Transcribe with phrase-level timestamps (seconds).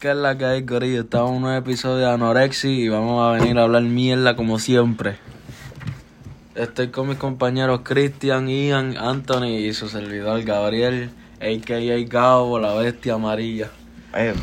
[0.00, 1.00] ¿Qué es la que hay, Corillo?
[1.00, 4.60] Estamos en un nuevo episodio de Anorexi y vamos a venir a hablar mierda como
[4.60, 5.16] siempre.
[6.54, 12.08] Estoy con mis compañeros Cristian, Ian, Anthony y su servidor Gabriel, a.k.a.
[12.08, 13.70] Gabo, la bestia amarilla.
[14.14, 14.34] Eh,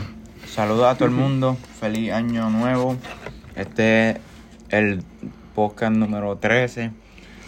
[0.46, 2.98] saludos a todo el mundo, feliz año nuevo.
[3.56, 4.18] Este es
[4.72, 5.04] el
[5.54, 6.92] podcast número 13.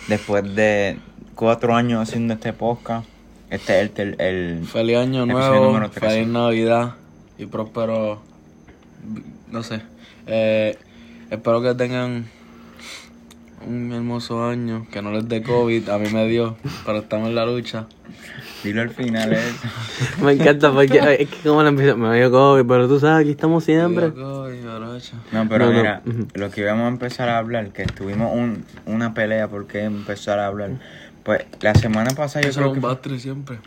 [0.08, 0.98] Después de
[1.36, 3.06] cuatro años haciendo este podcast,
[3.50, 6.16] este es el, el, el Feliz año nuevo, número 13.
[6.16, 6.96] feliz Navidad
[7.38, 8.22] y próspero,
[9.52, 9.82] no sé,
[10.26, 10.78] eh,
[11.30, 12.26] espero que tengan
[13.66, 17.36] un hermoso año, que no les dé COVID, a mí me dio, pero estamos en
[17.36, 17.88] la lucha.
[18.64, 19.56] Dilo al final, es.
[20.22, 23.22] Me encanta porque eh, es que como la empiezo, me dio COVID, pero tú sabes,
[23.22, 24.12] aquí estamos siempre.
[24.12, 25.14] COVID, garocho.
[25.32, 26.02] No, pero No, no, mira,
[26.34, 30.48] lo que íbamos a empezar a hablar, que tuvimos un, una pelea porque empezar a
[30.48, 30.72] hablar.
[31.24, 33.20] Pues la semana pasada yo Eso es creo un que.
[33.20, 33.60] siempre.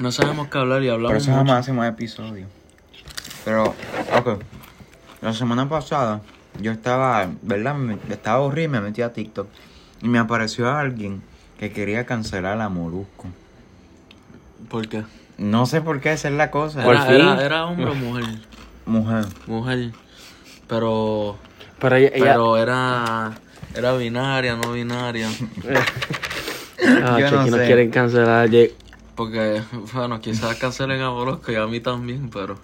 [0.00, 1.38] No sabemos qué hablar y Por hablamos eso mucho.
[1.44, 2.48] jamás hacemos episodios.
[3.44, 3.74] Pero,
[4.16, 4.38] ok.
[5.20, 6.20] La semana pasada,
[6.60, 7.74] yo estaba, ¿verdad?
[7.74, 9.48] Me- estaba aburrido y me metí a TikTok.
[10.02, 11.22] Y me apareció alguien
[11.58, 13.26] que quería cancelar a Molusco.
[14.68, 15.04] ¿Por qué?
[15.38, 16.84] No sé por qué, esa es la cosa.
[16.84, 17.14] Era, fin.
[17.14, 18.24] era, era hombre o mujer.
[18.86, 19.26] Mujer.
[19.46, 19.92] Mujer.
[20.68, 21.36] Pero,
[21.80, 23.32] Pero ella, ella- pero era,
[23.74, 25.28] era binaria, no binaria.
[27.04, 28.48] ah, yo che, no que quieren cancelar.
[28.50, 28.74] ye-
[29.14, 29.62] Porque,
[29.92, 32.56] bueno, quizás cancelen a Molusco y a mí también, pero...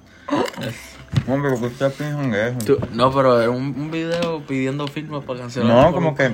[1.26, 2.58] No, pero ¿qué ustedes piensan eso?
[2.64, 5.68] Tú- No, pero era un, un video pidiendo firmas para cancelar.
[5.86, 6.32] No, como que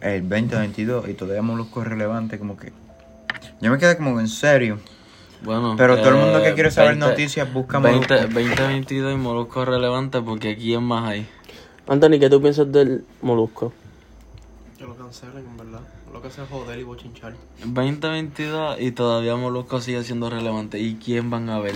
[0.00, 2.72] el 2022 y todavía Molusco es relevante, como que...
[3.60, 4.78] Yo me quedé como en serio.
[5.42, 8.34] Bueno, Pero todo el mundo eh, que quiere saber 20 noticias busca 20, Molusco.
[8.40, 11.28] 2022 y Molusco es relevante porque ¿quién más hay?
[11.88, 13.72] Anthony, ¿qué tú piensas del molusco?
[15.12, 15.80] Cancelen, en verdad.
[16.10, 17.34] Lo que hace es joder y bochinchar.
[17.66, 20.78] 2022 y todavía Molusco sigue siendo relevante.
[20.78, 21.74] ¿Y quién van a ver?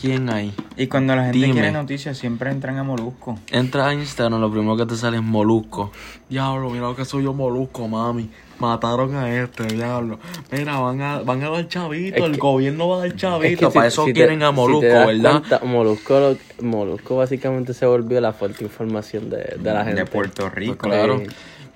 [0.00, 0.54] ¿Quién hay?
[0.78, 1.52] Y cuando la gente Dime.
[1.52, 3.38] quiere noticias siempre entran a Molusco.
[3.50, 5.92] Entra a Instagram, lo primero que te sale es Molusco.
[6.30, 8.30] Diablo, mira lo que soy yo Molusco, mami.
[8.60, 10.18] Mataron a este, diablo.
[10.50, 13.16] Mira, van a, van a dar chavito, Es el que- gobierno va a dar Es
[13.16, 13.68] chavito.
[13.68, 15.30] que Para si- eso si te- quieren a si te Molusco, das ¿verdad?
[15.32, 20.00] cuenta, Molusco, lo- Molusco básicamente se volvió la fuerte información de, de la gente.
[20.00, 20.76] De Puerto Pues Rico.
[20.88, 21.18] claro.
[21.20, 21.26] Sí.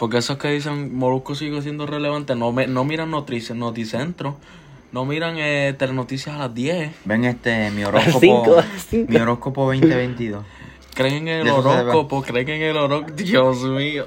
[0.03, 4.37] Porque esos que dicen Molusco sigue siendo relevante, no, me, no miran noticias, Noticentro.
[4.91, 6.93] No miran eh, Telenoticias a las 10.
[7.05, 8.63] Ven este, mi Cinco, horóscopo.
[8.91, 9.13] cinco.
[9.13, 10.45] mi horóscopo 2022.
[10.93, 13.15] Creen en el horóscopo, creen en el horóscopo.
[13.15, 14.07] Dios mío.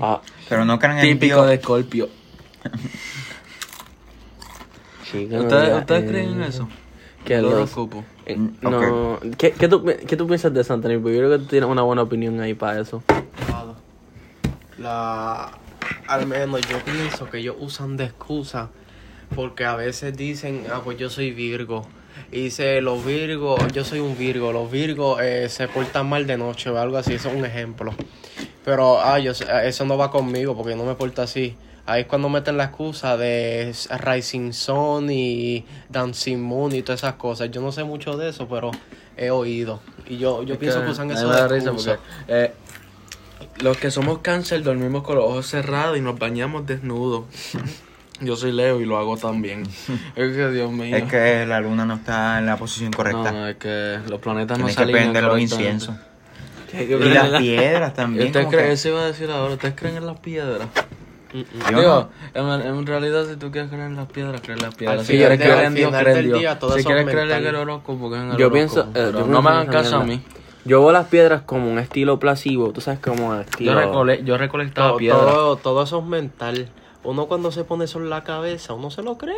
[0.00, 1.48] Ah, Pero no crean en Típico Dios.
[1.48, 2.08] de Scorpio.
[5.04, 6.66] chica, ¿Ustedes, ya, ¿ustedes eh, creen en eso?
[7.22, 8.02] Que el horóscopo.
[8.24, 10.98] eh, no, ¿Qué, qué, tú, ¿Qué tú piensas de eso, Anthony?
[11.02, 13.02] Porque yo creo que tú tienes una buena opinión ahí para eso.
[14.78, 15.50] La.
[16.08, 18.70] Al menos yo pienso que ellos usan de excusa.
[19.34, 21.84] Porque a veces dicen, ah, pues yo soy Virgo.
[22.30, 24.52] Y dice, los Virgos, yo soy un Virgo.
[24.52, 27.14] Los Virgos eh, se portan mal de noche o algo así.
[27.14, 27.92] Eso es un ejemplo.
[28.64, 31.56] Pero, ah, yo, sé- eso no va conmigo porque yo no me porto así.
[31.86, 37.14] Ahí es cuando meten la excusa de Rising Sun y Dancing Moon y todas esas
[37.14, 37.50] cosas.
[37.50, 38.70] Yo no sé mucho de eso, pero
[39.16, 39.80] he oído.
[40.08, 41.96] Y yo, yo Es pienso que, usan eso de risa excusa.
[41.96, 42.52] porque, eh,
[43.60, 47.24] los que somos cáncer dormimos con los ojos cerrados y nos bañamos desnudos.
[48.20, 49.62] Yo soy Leo y lo hago también.
[50.16, 50.96] es que Dios mío.
[50.96, 53.30] Es que la luna no está en la posición correcta.
[53.32, 55.94] no, es que los planetas no Tienes que prender los inciensos.
[56.72, 58.26] Y las piedras también.
[58.26, 60.68] ¿Ustedes creen, que- eso iba a decir ahora, ¿ustedes creen en las piedras?
[61.32, 62.54] Yo Digo, no.
[62.54, 65.00] en, en realidad si tú quieres creer en las piedras, creer en las piedras.
[65.00, 66.38] Al si quieres creer en Dios, final cree en Dios.
[66.38, 68.52] día, si quieres es creer en el horóscopo, cree en el Yo horóscopo.
[68.52, 70.22] pienso, eh, Pero yo no me hagan caso a mí.
[70.66, 73.72] Yo veo las piedras como un estilo placebo, tú sabes, como estilo...
[73.72, 75.20] Yo, recole yo recolectaba Todo, piedras.
[75.22, 76.68] todo, todo eso es mental.
[77.04, 79.36] Uno cuando se pone eso en la cabeza, uno se lo cree.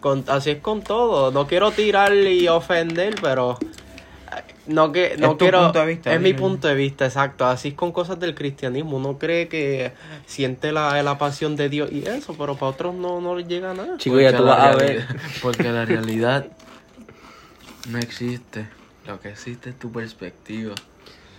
[0.00, 1.32] Con, así es con todo.
[1.32, 5.62] No quiero tirar y ofender, pero eh, no que no Es tu quiero.
[5.64, 7.46] punto de vista, es mi punto de vista, exacto.
[7.46, 8.96] Así es con cosas del cristianismo.
[8.98, 9.92] Uno cree que
[10.26, 13.74] siente la, la pasión de Dios y eso, pero para otros no, no les llega
[13.74, 13.96] nada.
[13.98, 15.04] Chico, ya tú vas a ver...
[15.42, 16.46] Porque la realidad
[17.88, 18.68] no existe.
[19.08, 20.74] Lo que existe es tu perspectiva.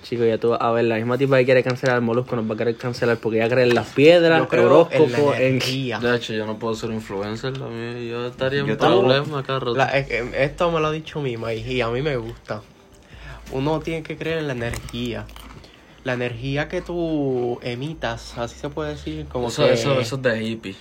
[0.02, 2.56] Chico, ya tú a ver, la misma tipa que quiere cancelar el molusco nos va
[2.56, 4.68] a querer cancelar porque ella cree en las piedras, Yo creo en
[5.02, 5.48] horóscopo, la en...
[5.52, 6.00] energía.
[6.00, 7.56] De hecho, yo no puedo ser influencer.
[7.58, 9.08] la mía- Yo estaría en Yo tampoco.
[9.08, 9.76] problemas, carro.
[9.76, 12.62] La- es que esto me lo ha dicho mi mamá y a mí me gusta.
[13.52, 15.26] Uno tiene que creer en la energía.
[16.06, 19.74] La energía que tú emitas, así se puede decir, como Eso, que...
[19.74, 20.76] eso, eso es de hippie.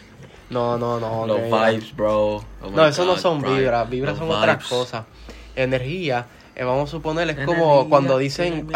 [0.48, 1.26] No, no, no.
[1.26, 2.36] Los vibes, bro.
[2.36, 5.04] Oh No, eso no son vibras, vibras son otras cosas.
[5.56, 6.26] Energía
[6.58, 8.66] eh, vamos a suponer, es como cuando dicen,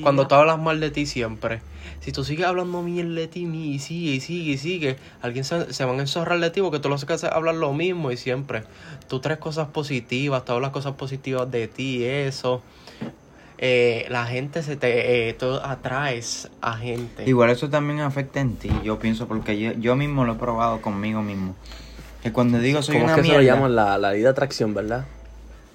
[0.00, 1.60] cuando tú hablas mal de ti siempre.
[1.98, 5.72] Si tú sigues hablando mierda de ti y sigue y sigue y sigue, alguien se,
[5.72, 8.12] se van a enzorrar de ti porque tú lo que haces es hablar lo mismo
[8.12, 8.62] y siempre.
[9.08, 12.62] Tú traes cosas positivas, tú hablas cosas positivas de ti, eso.
[13.58, 15.28] Eh, la gente se te...
[15.28, 17.28] Eh, tú atraes a gente.
[17.28, 20.80] Igual eso también afecta en ti, yo pienso, porque yo, yo mismo lo he probado
[20.80, 21.56] conmigo mismo.
[22.22, 24.74] Que cuando digo soy Como es que eso lo llaman la, la ley de atracción,
[24.74, 25.06] ¿verdad?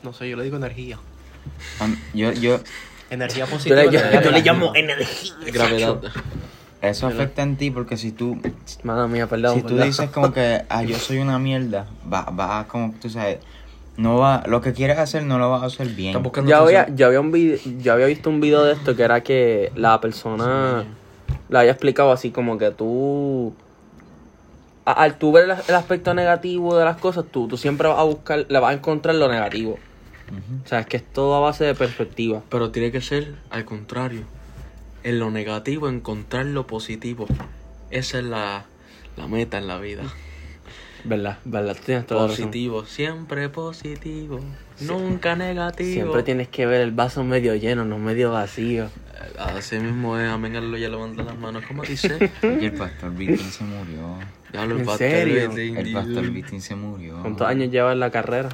[0.01, 0.97] No sé, yo le digo energía.
[2.13, 2.59] Yo, yo,
[3.09, 3.83] Energía Yo positiva.
[3.83, 5.33] le, yo, yo le llamo energía.
[5.53, 5.97] Gravedad.
[6.81, 8.37] eso afecta en ti porque si tú,
[8.83, 9.55] Madre mía, perdón.
[9.55, 9.87] si tú perdón.
[9.87, 13.39] dices como que, ah, yo soy una mierda, va, va como, tú sabes,
[13.95, 16.21] no va, lo que quieres hacer no lo vas a hacer bien.
[16.45, 19.21] Yo había, yo, había un video, yo había visto un video de esto que era
[19.21, 20.83] que la persona
[21.49, 23.53] le había explicado así como que tú
[24.85, 28.03] al tú ver el, el aspecto negativo de las cosas, tú, tú siempre vas a
[28.03, 29.79] buscar, le vas a encontrar lo negativo.
[30.63, 32.41] O sea, es que es todo a base de perspectiva.
[32.49, 34.23] Pero tiene que ser al contrario.
[35.03, 37.27] En lo negativo encontrar lo positivo.
[37.91, 38.65] Esa es la,
[39.15, 40.03] la meta en la vida.
[41.03, 41.37] ¿Verdad?
[41.45, 41.75] ¿Verdad?
[41.75, 42.47] Tú tienes toda razón.
[42.47, 44.39] Positivo, siempre positivo.
[44.81, 45.93] Nunca negativo.
[45.93, 48.89] Siempre tienes que ver el vaso medio lleno, no medio vacío.
[49.37, 51.63] Así mismo es, amén, aleluya, levanta las manos.
[51.67, 52.31] ¿Cómo dice?
[52.61, 54.19] Y el pastor Vitín se murió.
[54.53, 55.49] Ya lo ¿En pastor serio?
[55.49, 56.29] Vitín, El pastor.
[56.29, 57.19] Vitín se murió.
[57.21, 58.49] ¿Cuántos años lleva en la carrera?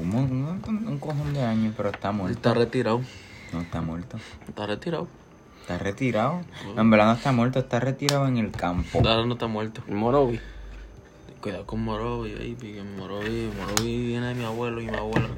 [0.00, 2.36] Un, un, un cojón de años, pero está muerto.
[2.36, 3.00] Está retirado.
[3.52, 4.18] No está muerto.
[4.48, 5.08] Está retirado.
[5.62, 6.40] Está retirado.
[6.74, 8.98] No, en verdad no está muerto, está retirado en el campo.
[8.98, 9.82] Ahora no está muerto.
[9.88, 10.40] El Morovi.
[11.42, 12.56] Cuidado con Morovi, baby.
[12.74, 15.28] Que Morovi, Morovi viene de mi abuelo y mi abuela.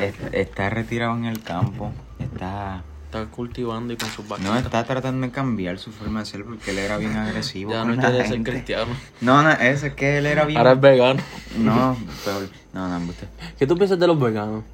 [0.00, 1.92] Es- Está retirado en el campo.
[2.18, 2.82] Está.
[3.12, 4.64] Está cultivando y con sus No, vaquitas.
[4.64, 7.70] está tratando de cambiar su forma de ser porque él era bien agresivo.
[7.72, 8.86] Ya con no quiere ser cristiano.
[9.20, 10.56] No, no, eso es que él era bien.
[10.56, 11.20] Ahora es vegano.
[11.58, 11.94] No,
[12.24, 12.48] peor.
[12.72, 13.28] No, no, embuste.
[13.58, 14.64] ¿Qué tú piensas de los veganos?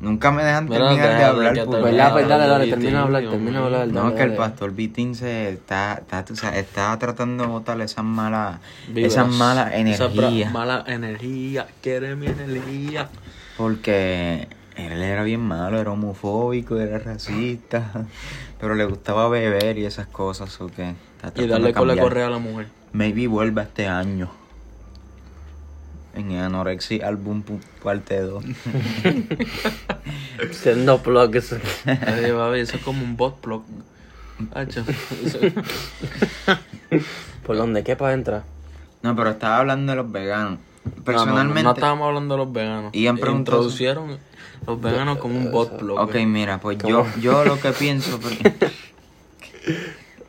[0.00, 1.54] Nunca me dejan terminar de deja de hablar.
[1.54, 2.12] porque- te- ¿Verdad?
[2.12, 3.86] Pues, Pues dale, dale, termina de hablar, termina de hablar.
[3.88, 7.80] No, dale, que el pastor Vitín se está, está, tú sabes, está tratando de botar
[7.80, 8.58] esas malas,
[8.88, 9.12] Vibras.
[9.12, 10.50] esas malas energías.
[10.52, 11.68] mala energía.
[11.80, 13.08] Quiere mi energía.
[13.56, 18.06] Porque él era bien malo, era homofóbico, era racista,
[18.60, 22.26] pero le gustaba beber y esas cosas, o que está Y darle con la correa
[22.26, 22.68] a la mujer.
[22.92, 24.30] Maybe vuelva este año.
[26.14, 27.42] En el Anorexia Album
[27.82, 28.42] parte 2.
[30.50, 31.54] Siendo plugs.
[31.84, 33.64] Ay, baby, eso es como un bot plug.
[34.54, 34.84] Eso-
[37.44, 37.82] ¿Por dónde?
[37.84, 38.44] ¿Qué para entrar?
[39.02, 40.58] No, pero estaba hablando de los veganos.
[40.86, 41.62] No, no, Personalmente.
[41.62, 42.94] No, estábamos hablando de los veganos.
[42.94, 44.18] Y han preguntado- Introducieron
[44.66, 45.98] los veganos como un bot plug.
[45.98, 48.18] Ok, mira, pues yo, yo lo que pienso.
[48.20, 48.54] porque-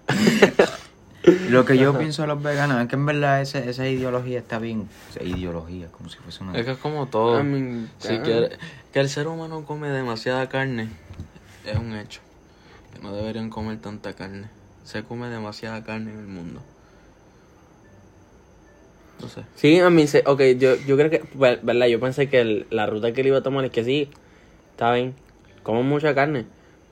[1.49, 4.59] lo que yo pienso de los veganos es que en verdad esa, esa ideología está
[4.59, 4.87] bien.
[5.09, 6.57] Esa ideología, como si fuese una.
[6.57, 7.39] Es que es como todo.
[7.39, 8.57] I mean, si quiere-
[8.93, 10.89] que el ser humano come demasiada carne
[11.65, 12.21] es un hecho.
[12.93, 14.47] Que no deberían comer tanta carne.
[14.83, 16.61] Se come demasiada carne en el mundo.
[19.21, 19.41] No sé.
[19.55, 22.67] Sí, a mí, se, ok, yo, yo creo que, ver- verdad, yo pensé que el-
[22.69, 24.09] la ruta que él iba a tomar es que sí,
[24.71, 25.15] está bien,
[25.63, 26.45] como mucha carne,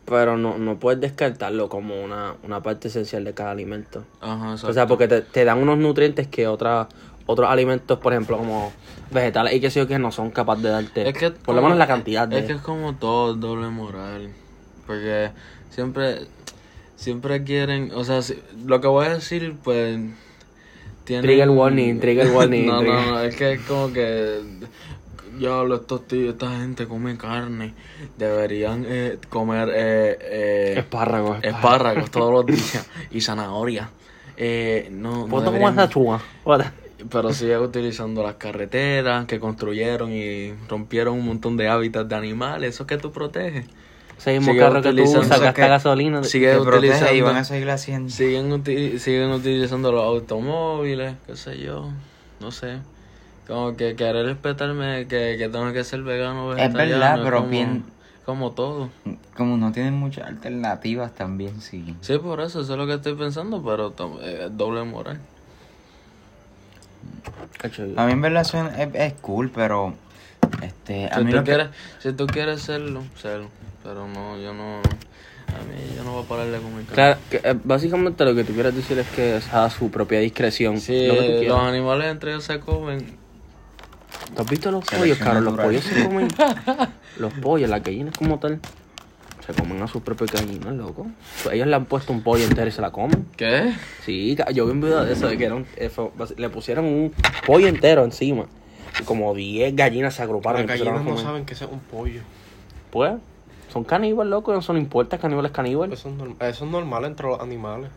[0.05, 4.03] pero no, no puedes descartarlo como una, una parte esencial de cada alimento.
[4.21, 4.67] Ajá, exacto.
[4.69, 6.87] O sea, porque te, te dan unos nutrientes que otra,
[7.27, 8.71] otros alimentos, por ejemplo, como
[9.11, 11.61] vegetales y que sé yo, que no son capaces de darte, Es que por lo
[11.61, 12.39] menos la cantidad de...
[12.39, 14.29] Es que es como todo doble moral.
[14.87, 15.29] Porque
[15.69, 16.21] siempre,
[16.95, 19.99] siempre quieren, o sea, si- lo que voy a decir, pues...
[21.05, 24.39] Tiene, Trigger warning, trigger warning, no, trigger- no, no, es que es como que...
[25.37, 27.73] Ya hablo, estos tíos, esta gente come carne.
[28.17, 33.89] Deberían eh, comer eh, eh, Espárragos, espárragos todos los días y zanahoria.
[34.37, 35.75] Eh, no, no ¿Puedo tomar deberían-
[37.09, 42.75] pero sigue utilizando las carreteras que construyeron y rompieron un montón de hábitats de animales.
[42.75, 43.65] Eso que tú proteges.
[44.17, 46.23] Ese mismo Sigue carro que tú utilizando- usas, gasta gasolina.
[46.23, 47.25] Sigue protege y utilizando.
[47.25, 48.09] van a seguir haciendo.
[48.09, 51.89] Siguen, uti- siguen utilizando los automóviles, qué sé yo.
[52.39, 52.77] No sé.
[53.47, 57.49] Como que querer respetarme que, que tengo que ser vegano Es vegetariano, verdad, pero como,
[57.49, 57.83] bien-
[58.25, 58.89] Como todo.
[59.37, 61.95] Como no tienen muchas alternativas también, sí.
[62.01, 63.93] Sí, por eso, eso es lo que estoy pensando, pero
[64.23, 65.19] eh, es doble moral.
[67.97, 69.93] A mí en verdad es, es cool, pero...
[70.87, 71.67] Este, a Si mí tú, quieres,
[71.99, 73.49] si tú quieres serlo, serlo.
[73.83, 74.77] Pero no, yo no...
[74.79, 76.93] A mí yo no voy a parar de comer carne.
[76.93, 80.19] Claro, que, eh, básicamente lo que tú quieres decir es que es a su propia
[80.19, 80.79] discreción.
[80.79, 83.17] Si lo que tú los animales entre ellos se comen,
[84.35, 85.43] ¿Tú has visto los pollos, Carlos?
[85.43, 86.27] Los pollos se comen.
[87.17, 88.59] los pollos, las gallinas como tal.
[89.45, 91.05] Se comen a sus propias gallinas, loco.
[91.51, 93.27] Ellos le han puesto un pollo entero y se la comen.
[93.37, 93.73] ¿qué?
[94.03, 96.85] Sí, yo vi un video de eso, de que era un- eh, fue- le pusieron
[96.85, 97.13] un
[97.45, 98.47] pollo entero encima.
[99.03, 100.61] Como 10 gallinas se agruparon.
[100.65, 102.21] Las gallinas no saben que ese es un pollo.
[102.91, 103.13] pues,
[103.71, 105.91] son caníbales, loco, eso no importa, caníbal es caníbal.
[105.91, 107.89] Eso es, norm- eso es normal entre los animales.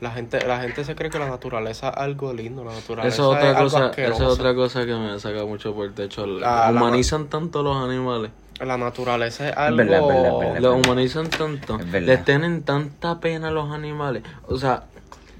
[0.00, 3.32] La gente, la gente se cree que la naturaleza es algo lindo, la naturaleza Eso
[3.32, 6.26] es otra algo cosa, esa es otra cosa que me saca mucho por el techo.
[6.26, 8.30] La- la- humanizan tanto los animales.
[8.60, 9.76] La naturaleza es algo...
[9.78, 10.60] verdad, es verdad, es verdad.
[10.60, 11.78] Los humanizan tanto.
[11.80, 12.02] Es.
[12.02, 14.22] Les tienen tanta pena a los animales.
[14.48, 14.84] O sea,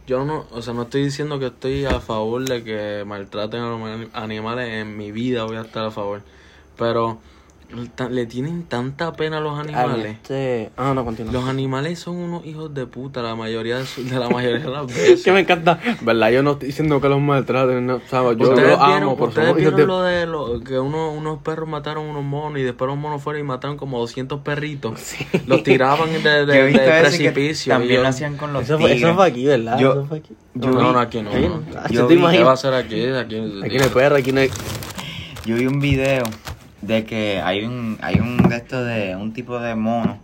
[0.06, 3.68] yo no, o sea, no estoy diciendo que estoy a favor de que maltraten a
[3.70, 4.68] los ani- animales.
[4.70, 6.24] En mi vida voy a estar a favor.
[6.76, 7.22] Pero
[8.10, 10.06] le tienen tanta pena a los animales.
[10.06, 10.70] este...
[10.76, 11.32] Ah, no, continúa.
[11.32, 14.68] Los animales son unos hijos de puta la mayoría de, su- de la mayoría de
[14.70, 15.22] las veces.
[15.24, 16.30] que me encanta, ¿verdad?
[16.30, 18.36] Yo no estoy diciendo que los maltraten, no, ¿sabes?
[18.38, 19.60] Yo ustedes los amo, por ustedes favor.
[19.60, 22.98] vieron de- lo de lo, que uno, unos perros mataron unos monos y después los
[22.98, 25.14] monos fueron y mataron como 200 perritos.
[25.46, 27.72] Los tiraban de, de, que precipicio.
[27.72, 29.14] también yo- lo hacían con los Eso fue, eso tigres.
[29.16, 29.78] fue aquí, ¿verdad?
[29.78, 30.34] Yo- Eso fue aquí.
[30.54, 31.30] yo no, vi- no, aquí no.
[31.32, 31.48] No.
[31.48, 31.62] no.
[31.76, 33.02] Ah, Yo ¿te vi- ¿Qué va a hacer aquí?
[33.06, 34.50] Aquí, Aquí no hay perro, aquí no hay...
[35.46, 36.22] Yo vi un video
[36.82, 40.18] de que hay un hay un de estos de un tipo de mono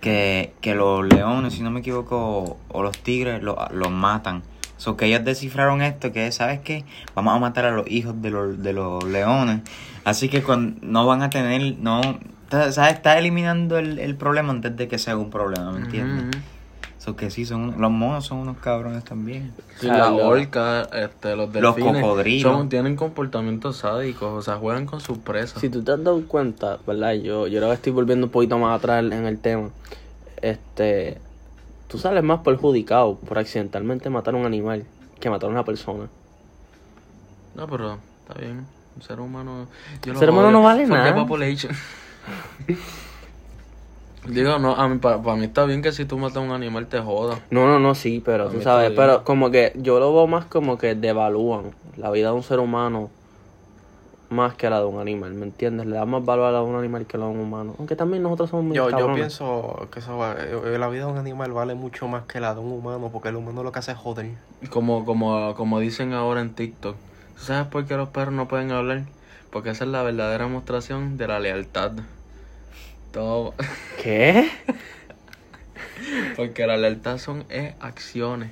[0.00, 4.42] que, que los leones, si no me equivoco, o los tigres lo- los matan.
[4.76, 6.84] So que ellos descifraron esto que sabes qué,
[7.14, 9.60] vamos a matar a los hijos de los de los leones.
[10.04, 12.00] Así que cuando no van a tener no
[12.50, 12.78] ¿sabes?
[12.78, 16.24] está eliminando el, el problema antes de que sea un problema, ¿me entiendes?
[17.06, 19.52] So que sí son los monos son unos cabrones también.
[19.78, 22.52] Sí, O sea, las lo- orcas, este, los Los delfines, cocodrilos.
[22.52, 25.60] son- tienen comportamientos sádicos, o sea, juegan con sus presas.
[25.60, 27.12] Si tú te has dado cuenta, ¿verdad?
[27.14, 29.70] Yo, yo ahora estoy volviendo un poquito más atrás en el tema.
[30.42, 31.18] Este,
[31.86, 34.84] tú sales más perjudicado por accidentalmente matar a un animal
[35.20, 36.08] que matar a una persona.
[37.54, 38.66] No, pero está bien.
[38.96, 39.68] Un ser humano.
[40.04, 40.58] yo El ser humano odio.
[40.58, 41.14] no vale nada.
[41.14, 41.72] population.
[44.28, 46.86] Digo, no, a mí, para, mí está bien que si tú matas a un animal
[46.86, 47.38] te joda.
[47.50, 49.10] No, no, no, sí, pero A tú mí sabes, está bien.
[49.12, 52.58] pero como que yo lo veo más como que devalúan la vida de un ser
[52.58, 53.10] humano
[54.28, 55.86] más que la de un animal, ¿me entiendes?
[55.86, 57.74] Le da más valor a la de un animal que a la de un humano.
[57.78, 61.12] Aunque también nosotros somos muy Yo, yo pienso que eso va- eh, la vida de
[61.12, 63.78] un animal vale mucho más que la de un humano, porque el humano lo que
[63.78, 64.26] hace es joder.
[64.70, 66.96] Como, como, como dicen ahora en TikTok.
[67.36, 69.04] ¿Tú ¿Sabes por qué los perros no pueden hablar?
[69.50, 71.92] Porque esa es la verdadera demostración de la lealtad.
[73.12, 73.54] Todo.
[74.02, 74.50] ¿Qué?
[76.36, 78.50] Porque la lealtad son eh, acciones,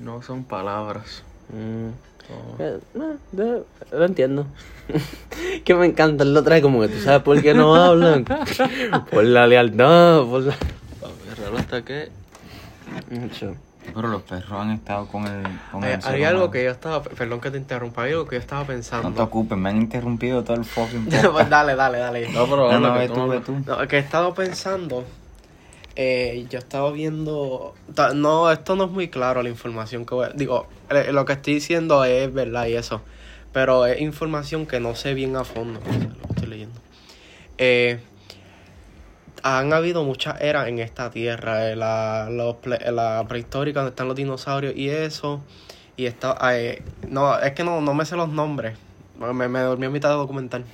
[0.00, 1.22] no son palabras.
[1.48, 1.90] Mm.
[2.58, 4.46] Eh, no, entiendo.
[5.64, 8.24] que me encanta, él lo trae como que tú sabes por qué no hablan.
[9.10, 10.54] por la lealtad, por la...
[11.00, 12.08] Papi, real hasta que
[13.10, 13.56] Mucho.
[13.94, 17.02] Pero los perros han estado con el con Hay, el hay algo que yo estaba,
[17.02, 19.08] perdón que te interrumpa, hay algo que yo estaba pensando.
[19.08, 22.28] No te ocupes, me han interrumpido todo el fucking Pues dale, dale, dale.
[22.28, 23.62] No, pero No, no, que tú, tú.
[23.66, 25.04] No, que he estado pensando,
[25.96, 27.74] eh, yo estaba viendo,
[28.14, 31.32] no, esto no es muy claro la información que voy a- digo, eh, lo que
[31.32, 33.02] estoy diciendo es verdad y eso,
[33.52, 36.80] pero es información que no sé bien a fondo, o sea, lo que estoy leyendo.
[37.58, 38.00] Eh,
[39.42, 44.08] han habido muchas eras en esta tierra, eh, la, los ple- la prehistórica donde están
[44.08, 45.42] los dinosaurios y eso,
[45.96, 48.76] y está, eh, no, es que no, no me sé los nombres,
[49.16, 50.64] me, me dormí a mitad de documental.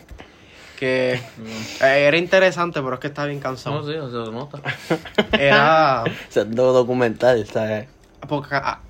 [0.78, 1.14] Que
[1.80, 3.80] eh, era interesante, pero es que estaba bien cansado.
[3.80, 4.60] No, sí, se nota.
[5.38, 6.04] Era.
[6.28, 7.88] Siendo documental, ¿sabes?
[8.28, 8.80] Porque ah,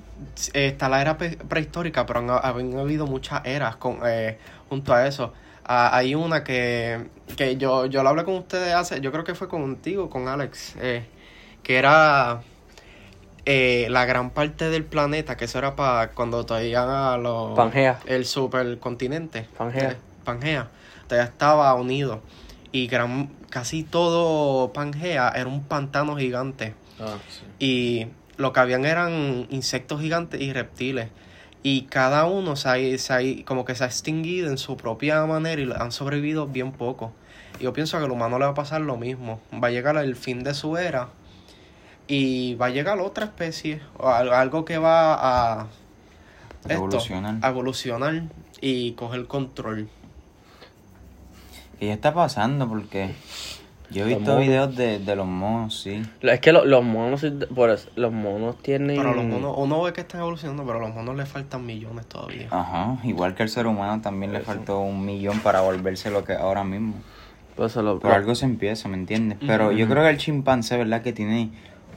[0.52, 5.06] está la era pre- prehistórica, pero han, han habido muchas eras con, eh, junto a
[5.06, 5.32] eso.
[5.68, 9.34] Ah, hay una que, que yo, yo lo hablé con ustedes hace, yo creo que
[9.34, 11.04] fue contigo, con Alex, eh,
[11.64, 12.42] que era
[13.46, 17.56] eh, la gran parte del planeta, que eso era para cuando todavía a los...
[17.56, 17.98] Pangea.
[18.06, 19.48] El supercontinente.
[19.58, 19.90] Pangea.
[19.90, 20.68] eh, Pangea.
[21.08, 22.20] Todavía estaba unido.
[22.70, 26.74] Y gran, casi todo Pangea era un pantano gigante.
[27.00, 27.44] Ah, sí.
[27.58, 28.06] Y
[28.36, 31.08] lo que habían eran insectos gigantes y reptiles.
[31.68, 35.26] Y cada uno se ha, se ha- como que se ha extinguido en su propia
[35.26, 37.10] manera y han sobrevivido bien poco.
[37.58, 39.40] Y yo pienso que al humano le va a pasar lo mismo.
[39.52, 41.08] Va a llegar el fin de su era
[42.06, 45.14] y va a llegar otra especie o al- algo que va
[45.62, 45.66] a
[46.68, 47.34] esto, Evolucionar.
[47.42, 48.22] a evolucionar
[48.60, 49.88] y coger control.
[51.80, 53.12] Y ya está pasando porque
[53.90, 56.02] yo he visto videos de, de los monos, sí.
[56.22, 57.24] Es que lo- los monos,
[57.54, 58.96] por eso, los monos tienen...
[58.96, 62.06] Pero los monos, uno ve que están evolucionando, pero a los monos le faltan millones
[62.06, 62.48] todavía.
[62.50, 66.32] Ajá, igual que el ser humano también le faltó un millón para volverse lo que
[66.34, 66.94] es ahora mismo.
[67.54, 69.38] Por eso lo- Por algo se empieza, ¿me entiendes?
[69.46, 71.02] Pero yo creo que el chimpancé, ¿verdad?
[71.02, 71.50] Que tiene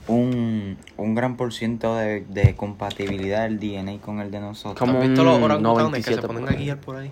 [0.08, 4.75] un, un gran por ciento de, de compatibilidad del DNA con el de nosotros.
[4.75, 7.12] ¿Tú Como has visto los orangutanes que se 97 ponen a guiar por ahí?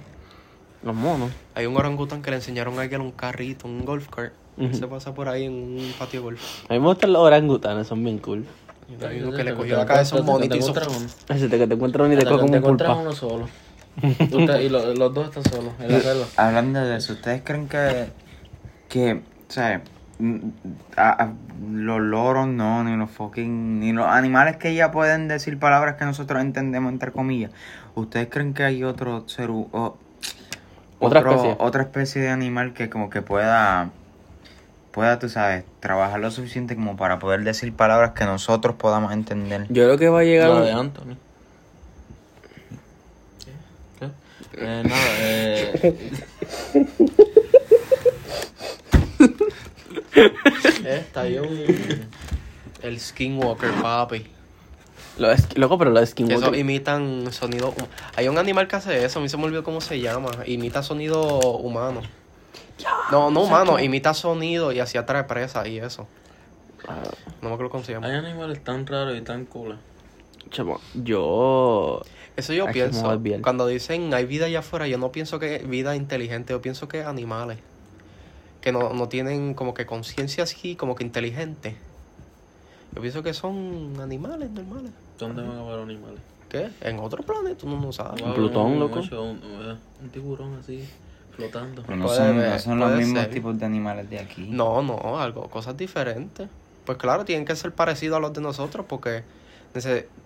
[0.83, 1.31] Los monos.
[1.55, 4.33] Hay un orangután que le enseñaron a guiar un carrito, un golf cart.
[4.73, 6.41] Se pasa por ahí en un patio de golf.
[6.69, 8.45] A mí me gustan los orangutanes, son bien cool.
[8.89, 10.65] Y hay uno que Te- le cogió la cabeza a un encuentras- monito y te
[10.65, 11.35] encuentras uno.
[11.37, 13.47] Ese te que te encuentras uno y te coge te un encuentras uno solo.
[14.01, 16.25] Y lo- los dos están solos en la selva.
[16.37, 18.07] Hablando de eso, ¿ustedes creen que,
[18.89, 19.81] que o sea,
[20.95, 21.33] a- a-
[21.71, 26.05] los loros no, ni los fucking, ni los animales que ya pueden decir palabras que
[26.05, 27.51] nosotros entendemos entre comillas.
[27.95, 29.67] ¿Ustedes creen que hay otro ser o-
[30.99, 31.55] Otra otro- especie.
[31.59, 33.89] otra especie de animal que como que pueda,
[34.97, 39.67] pueda, tú sabes, trabajar lo suficiente como para poder decir palabras que nosotros podamos entender?
[39.69, 40.49] Yo creo que va a llegar.
[40.49, 41.15] La de Anthony.
[43.99, 44.07] ¿Qué?
[44.57, 45.13] Eh, nada,
[50.83, 52.07] eh, Está ahí un...
[52.81, 54.25] El Skinwalker, papi.
[55.19, 56.59] Lo es, loco, pero lo de Que Eso Skinwalker.
[56.59, 57.75] imitan sonido...
[58.15, 60.31] Hay un animal que hace eso, a mí se me olvidó cómo se llama.
[60.47, 62.01] Imita sonido humano.
[63.11, 66.07] No, no humano, imita sonido y así atrae presa y eso.
[67.41, 68.07] No me acuerdo cómo se llama.
[68.07, 69.77] hay animales tan raros y tan cool.
[70.51, 72.01] Chamo, yo.
[72.35, 73.19] Eso yo Ay, pienso.
[73.41, 76.87] Cuando dicen hay vida allá afuera, yo no pienso que es vida inteligente, yo pienso
[76.87, 77.57] que es animales.
[78.61, 81.75] Que no, no tienen como que conciencia así, como que inteligente.
[82.95, 84.91] Yo pienso que son animales normales.
[85.17, 86.19] ¿Dónde van a ver animales?
[86.49, 86.69] ¿Qué?
[86.81, 88.21] En otro planeta, uno no sabe.
[88.21, 88.99] Wow, Plutón, un- loco.
[88.99, 90.87] Un, un- un tiburón así,
[91.37, 91.83] flotando.
[91.83, 93.29] Pero no Puede son, ver, no son los mismos ser.
[93.31, 94.47] tipos de animales de aquí.
[94.49, 96.49] No, no, algo, cosas diferentes.
[96.85, 99.23] Pues claro, tienen que ser parecidos a los de nosotros porque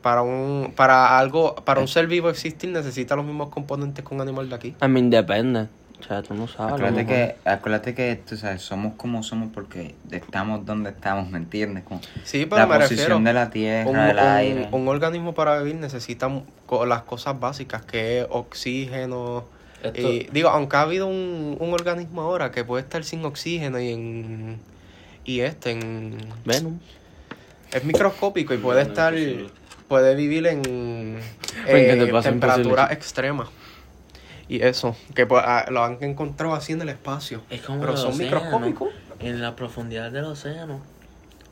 [0.01, 4.22] para un para algo para un ser vivo existir necesita los mismos componentes que un
[4.22, 4.75] animal de aquí.
[4.80, 5.68] A mí depende.
[6.00, 6.74] O sea, tú no sabes.
[6.75, 11.84] Acuérdate que, acuérdate que tú sabes, somos como somos porque estamos donde estamos, ¿me entiendes?
[11.84, 14.70] Como Sí, pero la me posición refiero de la tierra, un, del un- aire.
[14.72, 16.27] un organismo para vivir necesita
[16.88, 19.44] las cosas básicas que es oxígeno.
[19.84, 23.80] Esto- y, digo, aunque ha habido un, un organismo ahora que puede estar sin oxígeno
[23.80, 24.60] y en
[25.26, 26.80] y este en Venom.
[27.72, 29.14] es microscópico y puede es estar
[29.88, 32.94] puede vivir en que eh, te pasa temperaturas imposible.
[32.94, 33.50] extremas
[34.48, 37.96] y eso que pues, ah, lo han encontrado así en el espacio Es como pero
[37.98, 38.24] son océano.
[38.40, 40.82] microscópicos En la profundidad del océano.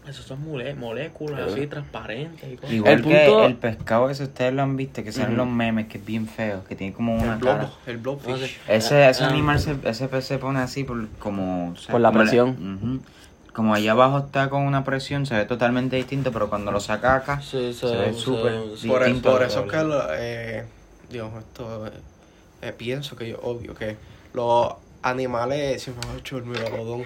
[0.09, 2.71] Esos son mole- moléculas así transparentes y cosas.
[2.75, 5.87] Igual el que punto- el pescado ese, ustedes lo han visto, que salen los memes,
[5.87, 7.55] que es bien feo, que tiene como una el cara.
[7.59, 11.71] blob el blobfish Ese, ese Ah, animal, se, ese pez se pone así por como...
[11.71, 13.01] o sea, Por la como presión.
[13.53, 17.15] Como allá abajo está con una presión, se ve totalmente distinto, pero cuando lo saca
[17.15, 18.53] acá, Sí, se ve súper
[18.87, 19.31] por, distinto.
[19.31, 20.65] por eso es que lo- eh,
[21.11, 21.91] Dios esto eh,
[22.61, 23.97] eh, pienso que yo obvio que
[24.33, 27.03] los animales si me ha hecho el megalodón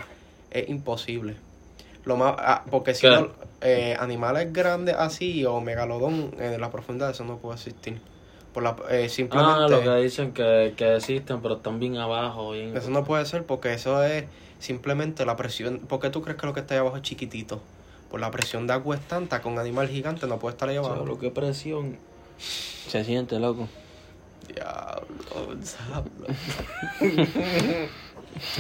[0.52, 1.36] es imposible
[2.06, 3.30] lo más ah, porque si no
[3.62, 8.00] eh, animales grandes así o megalodón en la profundidad eso no puede existir
[8.54, 12.52] por la eh, Ah, simplemente lo que dicen que, que existen, pero están bien abajo.
[12.52, 12.76] Bien...
[12.78, 14.26] eso no puede ser porque eso es
[14.60, 17.62] simplemente la presión ¿por qué tú crees que lo que está ahí abajo es chiquitito?
[18.14, 20.78] por la presión de agua es tanta que un animal gigante no puede estar ahí
[20.78, 21.98] abajo Lo que presión.
[22.38, 23.68] Se siente, loco.
[24.48, 26.28] Diablo, diablo.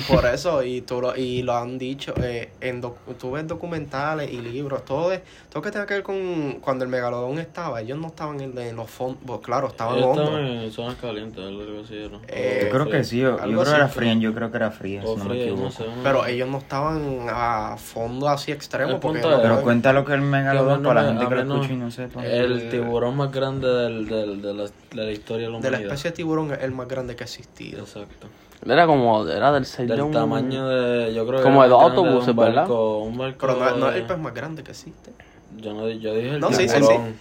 [0.07, 4.31] Por eso, y tú lo, y lo han dicho, eh, en doc- tú ves documentales
[4.31, 7.97] y libros, todo, es, todo que tenga que ver con cuando el megalodón estaba, ellos
[7.97, 10.25] no estaban en, en los fondos, claro, estaban Ellos hondos.
[10.29, 12.21] estaban en zonas calientes, es lo que hicieron.
[12.27, 14.51] Eh, Yo creo que sí, yo, yo algo creo que era así, fría, yo creo
[14.51, 15.63] que era fría, si no me frío, equivoco.
[15.63, 19.93] no sé, Pero ellos no estaban a fondo así extremo porque no es- Pero cuenta
[19.93, 21.91] lo que es el megalodón no para la gente que lo no- escucha y no
[21.91, 22.25] sepa.
[22.25, 24.71] El tiburón más grande del, del, de, la, de
[25.05, 25.81] la historia de la de la humanidad.
[25.93, 27.81] especie de tiburón es el más grande que ha existido.
[27.81, 28.27] Exacto.
[28.65, 32.29] Era como, era del 6 Del tamaño de, yo creo que Como de dos autobuses,
[32.29, 32.55] un ¿verdad?
[32.61, 35.11] barco, Un barco Pero no, no es el de- pez más grande que existe.
[35.57, 37.15] Yo, no, yo dije el No, sí, sí, tiburón.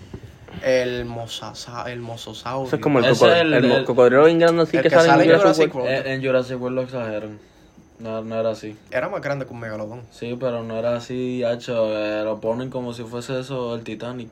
[0.65, 2.67] El, mosasa, el mososaurio.
[2.69, 4.89] Eso es como el, Ese cocodrilo, es el- el, cocodrilo bien grande así el que,
[4.89, 5.91] que sale sale en Jurassic Jurassic World.
[5.97, 6.07] World.
[6.07, 7.39] En, en Jurassic World lo exageran.
[7.99, 8.77] No, no era así.
[8.91, 10.03] Era más grande que un megalodón.
[10.11, 11.87] Sí, pero no era así, hacho.
[11.97, 14.29] eh, lo ponen como si fuese eso el Titanic.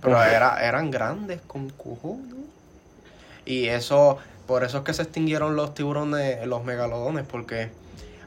[0.00, 2.34] Pero era, eran grandes con cojones.
[3.46, 7.70] Y eso, por eso es que se extinguieron los tiburones, los megalodones, porque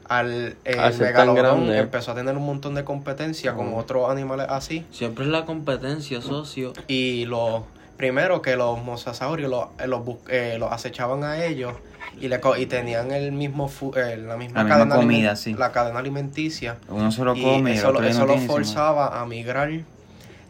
[0.08, 4.86] al el megalodón empezó a tener un montón de competencia con otros animales así.
[4.90, 6.72] Siempre es la competencia, socio.
[6.88, 7.62] Y los
[7.96, 11.74] primero que los mosasaurios los, eh, los, bus- eh, los acechaban a ellos
[12.20, 15.54] y le co- y tenían el mismo fu- eh, la misma La cadena comida, sí.
[15.54, 19.26] la cadena alimenticia Uno se lo come y eso, lo- eso no los forzaba a
[19.26, 19.70] migrar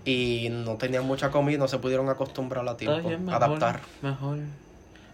[0.04, 3.42] y no tenían mucha comida y no se pudieron acostumbrar a tiempo, bien, mejor.
[3.44, 3.80] adaptar.
[4.02, 4.38] Mejor.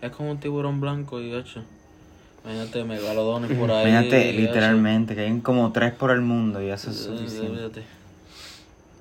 [0.01, 1.63] Es como un tiburón blanco y hecho.
[2.45, 3.89] Imagínate megalodones por ahí.
[3.91, 7.83] Imagínate, literalmente, que hay como tres por el mundo y eso es suficiente.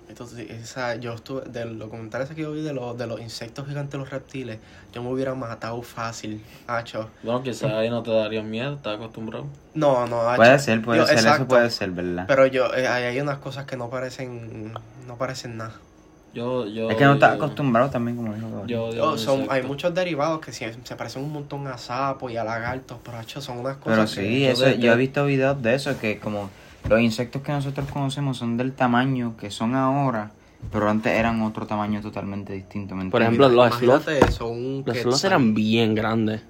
[0.10, 3.68] Entonces, esa, yo estuve, del documental ese que yo vi de los, de los insectos
[3.68, 4.58] gigantes, los reptiles,
[4.94, 7.10] yo me hubiera matado fácil, hacho.
[7.22, 9.46] Bueno, quizás ahí no te daría miedo, estás acostumbrado.
[9.74, 10.38] No, no, hacho.
[10.38, 12.26] Puede ser, puede Yo- ser, eso puede ser, ¿verdad?
[12.26, 14.74] Pero yo, eh, hay, hay unas cosas que no parecen,
[15.06, 15.76] no parecen nada.
[16.34, 16.90] Yo, yo.
[16.92, 18.66] es que no estás odio- acostumbrado también, como dijo.
[18.68, 22.38] Yo Oh, son, hay muchos derivados que se, se parecen un montón a sapos y
[22.38, 24.96] a lagartos, pero hacho, son unas cosas Pero que- sí, yo eso, de- yo he
[24.96, 26.50] de- visto videos de eso que como
[26.90, 30.32] los insectos que nosotros conocemos son del tamaño que son ahora,
[30.72, 32.96] pero antes eran otro tamaño totalmente distinto.
[32.96, 33.72] ¿me Por ejemplo, los
[34.42, 36.42] un Los sloths eran bien grandes.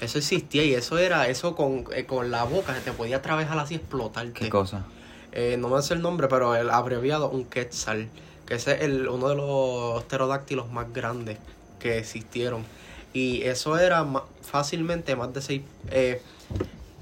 [0.00, 3.58] Eso existía y eso era, eso con, eh, con la boca se te podía atravesar
[3.58, 4.32] así y explotarte.
[4.32, 4.86] ¿Qué cosa?
[5.32, 8.08] Eh, no me sé el nombre, pero el abreviado, un quetzal.
[8.50, 11.38] Que ese es el, uno de los pterodáctilos más grandes
[11.78, 12.64] que existieron.
[13.12, 14.04] Y eso era
[14.42, 15.62] fácilmente más de 6,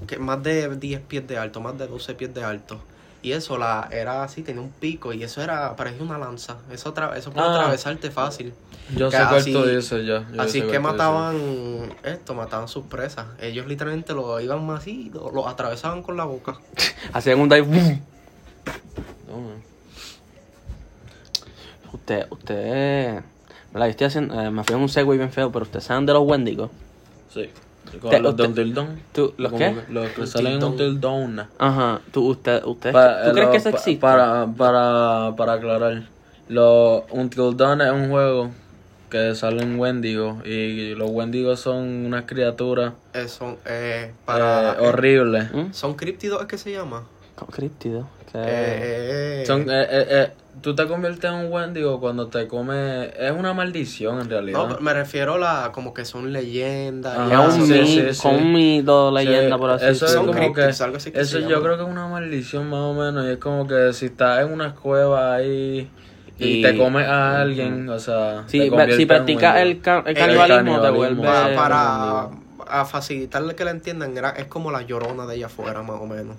[0.07, 2.79] que más de 10 pies de alto, más de 12 pies de alto.
[3.23, 6.57] Y eso la era así, tenía un pico y eso era, parecía una lanza.
[6.71, 7.55] Eso, tra- eso puede Ah.
[7.55, 8.53] atravesarte fácil.
[8.95, 10.29] Yo Que sé cuál así- tú dices ya.
[10.31, 11.35] yo Así que cuál mataban
[12.03, 13.25] esto, mataban sus presas.
[13.41, 16.59] Ellos literalmente lo iban así, lo, lo atravesaban con la boca.
[17.13, 18.01] Hacían un dive.
[19.27, 19.68] No, man.
[22.09, 23.19] Usted, usted.
[23.71, 23.85] ¿Verdad?
[23.85, 24.41] Yo estoy haciendo.
[24.41, 26.71] eh, me fui en un segue bien feo, pero ustedes saben de los Wendigos.
[27.31, 27.49] Sí.
[28.01, 29.01] Con los de usted- Until Dawn.
[29.13, 29.57] ¿Tú- los qué?
[29.87, 30.63] que Los que salen en.
[30.63, 31.39] Until Dawn.
[31.59, 32.01] Ajá.
[32.11, 34.01] ¿Tú, usted, usted, Pa- ¿tú crees lo- que eso pa- existe?
[34.01, 36.01] Para, para, para aclarar.
[36.47, 38.49] Lo, Until Dawn es un juego
[39.11, 40.43] que salen Wendigos.
[40.47, 45.51] Y los Wendigos son unas criaturas Eh, son, eh, para, eh, horribles.
[45.53, 45.73] ¿Mm?
[45.73, 47.03] ¿Son críptidos es que se llama?
[47.35, 48.07] Como críptido.
[48.31, 48.37] Que...
[48.39, 53.11] Eh, eh, Son, eh, eh, eh, tú te conviertes en un Wendigo cuando te comes.
[53.17, 54.67] Es una maldición en realidad.
[54.67, 57.15] no, me refiero a la, como que son leyendas.
[57.17, 58.21] y Ajá, es un, sí, mito, sí, sí.
[58.21, 61.39] con un mito, leyenda, Sí, por así eso es como que, algo así que eso
[61.39, 64.41] yo creo que es una maldición más o menos y es como que si estás
[64.45, 65.89] en unas cuevas ahí
[66.37, 70.03] y, Y- te comes a alguien, o sea, Sí, te si en practicas el, ca-
[70.05, 71.23] el El canibalismo, te canibalismo.
[71.23, 71.23] vuelve.
[71.23, 72.29] Pa- Eh, para
[72.71, 76.05] a facilitarle que la entiendan, era, es como la llorona de allá afuera, más o
[76.05, 76.37] menos.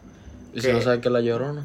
[0.54, 1.64] Y si no sabes que es la llorona.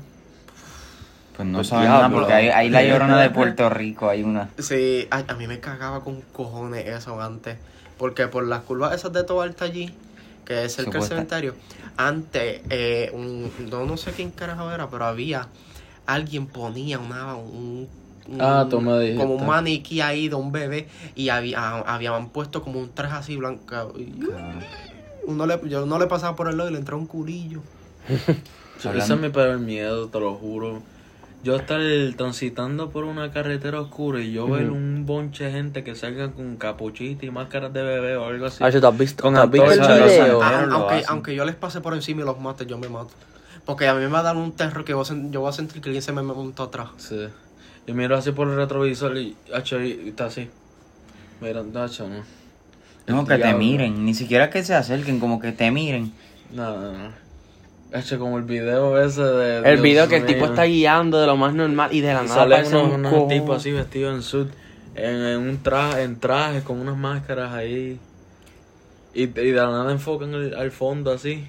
[1.35, 4.49] Pues no Pues saben nada porque hay, hay la llorona de Puerto Rico, hay una.
[4.57, 7.57] Sí, a, a mí me cagaba con cojones eso antes.
[7.97, 9.93] Porque por las curvas esas de todo alta allí,
[10.45, 11.55] que es cerca del cementerio,
[11.97, 15.47] antes, eh, un, no, no sé quién carajo era, pero había
[16.05, 17.87] alguien ponía una, un,
[18.27, 19.17] un- Ah, me dijiste.
[19.23, 23.35] como un maniquí ahí de un bebé y había, habían puesto como un traje así
[23.37, 23.93] blanco.
[25.25, 27.61] uno le, yo no le pasaba por el lado y le entraba un culillo.
[28.77, 30.81] Ese es mi peor miedo, te lo juro.
[31.45, 31.79] Yo estar
[32.17, 36.55] transitando por una carretera oscura y yo ver un bonche de gente que salga con
[36.55, 38.63] capuchita y máscaras de bebé o algo así.
[38.63, 40.41] Ah, ¿tú has visto, Con ¿tú has visto el video?
[40.41, 43.11] Ah, aunque, aunque yo les pase por encima y los mate, yo me mato.
[43.63, 45.89] Porque a mí me va a dar un terror que yo voy a sentir que
[45.89, 46.89] alguien se me montó atrás.
[46.97, 47.27] Sí.
[47.85, 50.49] Yo miro así por el retrovisor y, hacho, y está así.
[51.41, 52.23] Mira, hacho, no.
[53.05, 56.11] No, que te miren, ni siquiera que se acerquen, como que te miren.
[56.51, 57.24] No, no, no.
[57.93, 59.57] Hecho como el video ese de.
[59.59, 62.23] El Dios video que el tipo está guiando de lo más normal y de la
[62.23, 63.27] Y nada aparece unos, un unos cojón.
[63.29, 64.49] tipos así vestidos en suit,
[64.95, 67.99] en, en un traje, en trajes con unas máscaras ahí.
[69.13, 71.47] Y, y de la nada enfocan el- al fondo así.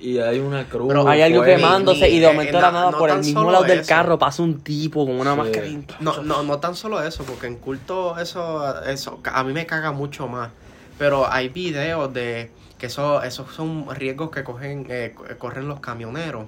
[0.00, 0.88] Y hay una cruz.
[0.88, 3.10] Pero Hay algo quemándose Ni- y de eh, momento de la no- nada no por
[3.10, 3.88] el mismo lado del eso.
[3.88, 5.38] carro pasa un tipo con una Sí.
[5.38, 5.66] máscara
[6.00, 9.90] No, no, no tan solo eso, porque en culto eso, eso a mí me caga
[9.90, 10.50] mucho más.
[10.98, 15.80] Pero hay videos de que eso, esos son riesgos que cogen, eh, co- corren los
[15.80, 16.46] camioneros.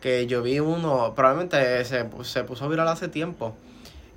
[0.00, 3.56] Que yo vi uno, probablemente se, se puso viral hace tiempo.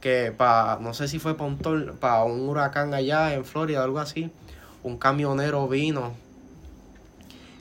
[0.01, 3.83] Que para, no sé si fue para un, tor- un huracán allá en Florida o
[3.83, 4.31] algo así.
[4.83, 6.13] Un camionero vino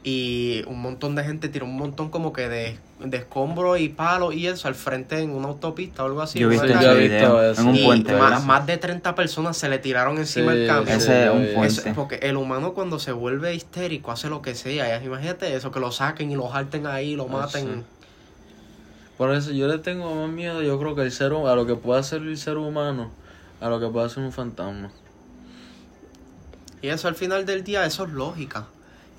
[0.03, 4.35] y un montón de gente tiró un montón como que de, de escombros y palos
[4.35, 6.39] y eso al frente en una autopista o algo así.
[6.39, 7.61] Yo he visto ese video eso.
[7.63, 10.89] en un y puente, más, de 30 personas se le tiraron encima Sí, del camión.
[10.97, 11.81] Ese es un puente.
[11.81, 14.87] Eso- porque el humano cuando se vuelve histérico hace lo que sea.
[14.99, 17.65] ya, Imagínate eso, que lo saquen y lo jalten ahí, lo Ah, maten.
[17.67, 17.83] sí.
[19.17, 21.75] Por eso yo le tengo más miedo, yo creo que el ser a lo que
[21.75, 23.11] puede hacer el ser humano,
[23.61, 24.91] a lo que puede hacer un fantasma.
[26.83, 28.67] Y eso al final del día, eso es lógica.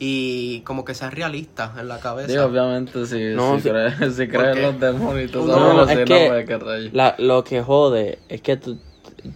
[0.04, 2.28] Y como que sea realista en la cabeza.
[2.28, 3.70] Digo, obviamente, si, No, si, sí.
[3.70, 6.92] crees, si crees los demonios y todo No, no, es que- pues.
[6.92, 8.80] La, lo que jode es que tú-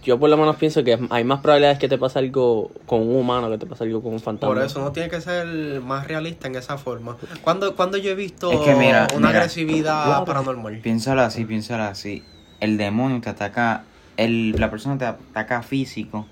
[0.02, 3.14] yo por lo menos pienso que hay más probabilidades que te pase algo con un
[3.14, 4.52] humano que te pase algo con un fantasma.
[4.56, 5.46] Por eso no tiene que ser
[5.82, 7.16] más realista en esa forma.
[7.42, 9.38] Cuando, cuando yo he visto Es que mira, una mira.
[9.38, 10.80] agresividad paranormal.
[10.80, 12.24] Piénsalo así, piénsalo así.
[12.58, 13.84] El demonio te ataca,
[14.16, 16.26] el, la persona te ataca físico,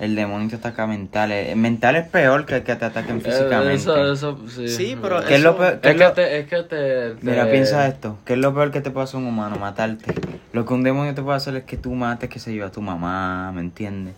[0.00, 1.30] el demonio te ataca mental.
[1.30, 3.74] El mental es peor que que te ataquen Eh, físicamente.
[3.74, 4.66] Eso, eso, sí.
[4.68, 5.80] Sí, pero ¿Qué es lo eso- peor?
[5.80, 8.18] ¿Qué Es es que te, es que te, Mira, piensa esto.
[8.24, 9.56] ¿Qué es lo peor que te pasa a un humano?
[9.56, 10.12] Matarte.
[10.52, 12.72] Lo que un demonio te puede hacer es que tú mates, que se yo, a
[12.72, 14.14] tu mamá, ¿me entiendes?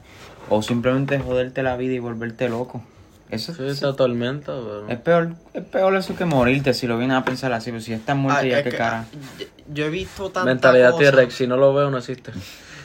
[0.48, 2.82] O simplemente joderte la vida y volverte loco.
[3.30, 4.88] Eso Sí, es, te atormenta, pero...
[4.88, 7.70] es peor, es peor eso que morirte si lo vienes a pensar así.
[7.70, 9.06] Pero si ya estás muerto, ya es qué que, cara.
[9.38, 10.94] yo- Yo he visto tanta Mentalidad.
[10.96, 12.30] T-Rex, si no lo veo, no existe.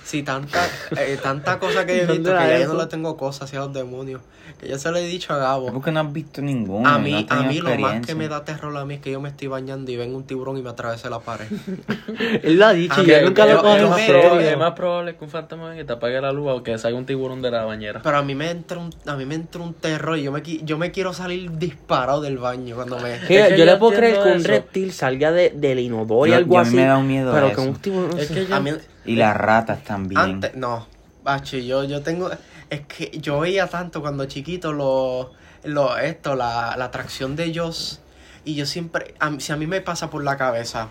[0.07, 0.65] Si tanta,
[0.97, 3.59] eh, tanta cosa que he ¿Dónde visto que ya yo no le tengo cosas hacia
[3.59, 4.21] los demonios.
[4.57, 5.71] Que yo se lo he dicho a Gabo.
[5.73, 6.87] porque no has visto ninguno.
[6.87, 9.01] A no mí, has a mí lo más que me da terror a mí es
[9.01, 11.47] que yo me estoy bañando y venga un tiburón y me atraviese la pared.
[12.43, 14.39] Él lo ha dicho y que- yo nunca que lo cojo en serio.
[14.39, 17.05] Es más probable que un fantasma y te apague la luz o que salga un
[17.05, 18.01] tiburón de la bañera.
[18.01, 20.41] Pero a mí me entra un, a mí me entra un terror y yo me,
[20.41, 23.19] yo me quiero salir disparado del baño cuando me...
[23.27, 26.25] Que Es que yo yo le puedo creer que un reptil salga de, del inodoro
[26.27, 26.77] y algo yo a mí así.
[26.77, 28.11] me da un miedo pero que un tiburón.
[28.15, 28.71] no Es que yo- A mí,
[29.07, 30.19] Y las ratas también.
[30.19, 30.85] Antes, no,
[31.23, 32.29] bache, yo, yo tengo,
[32.69, 35.31] es que yo veía tanto cuando chiquito lo,
[35.63, 38.01] lo esto, la, la atracción de Joss,
[38.45, 40.87] y yo siempre, a si a mí me pasa por la cabeza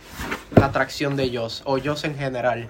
[0.57, 2.69] la atracción de Joss, o Joss en general,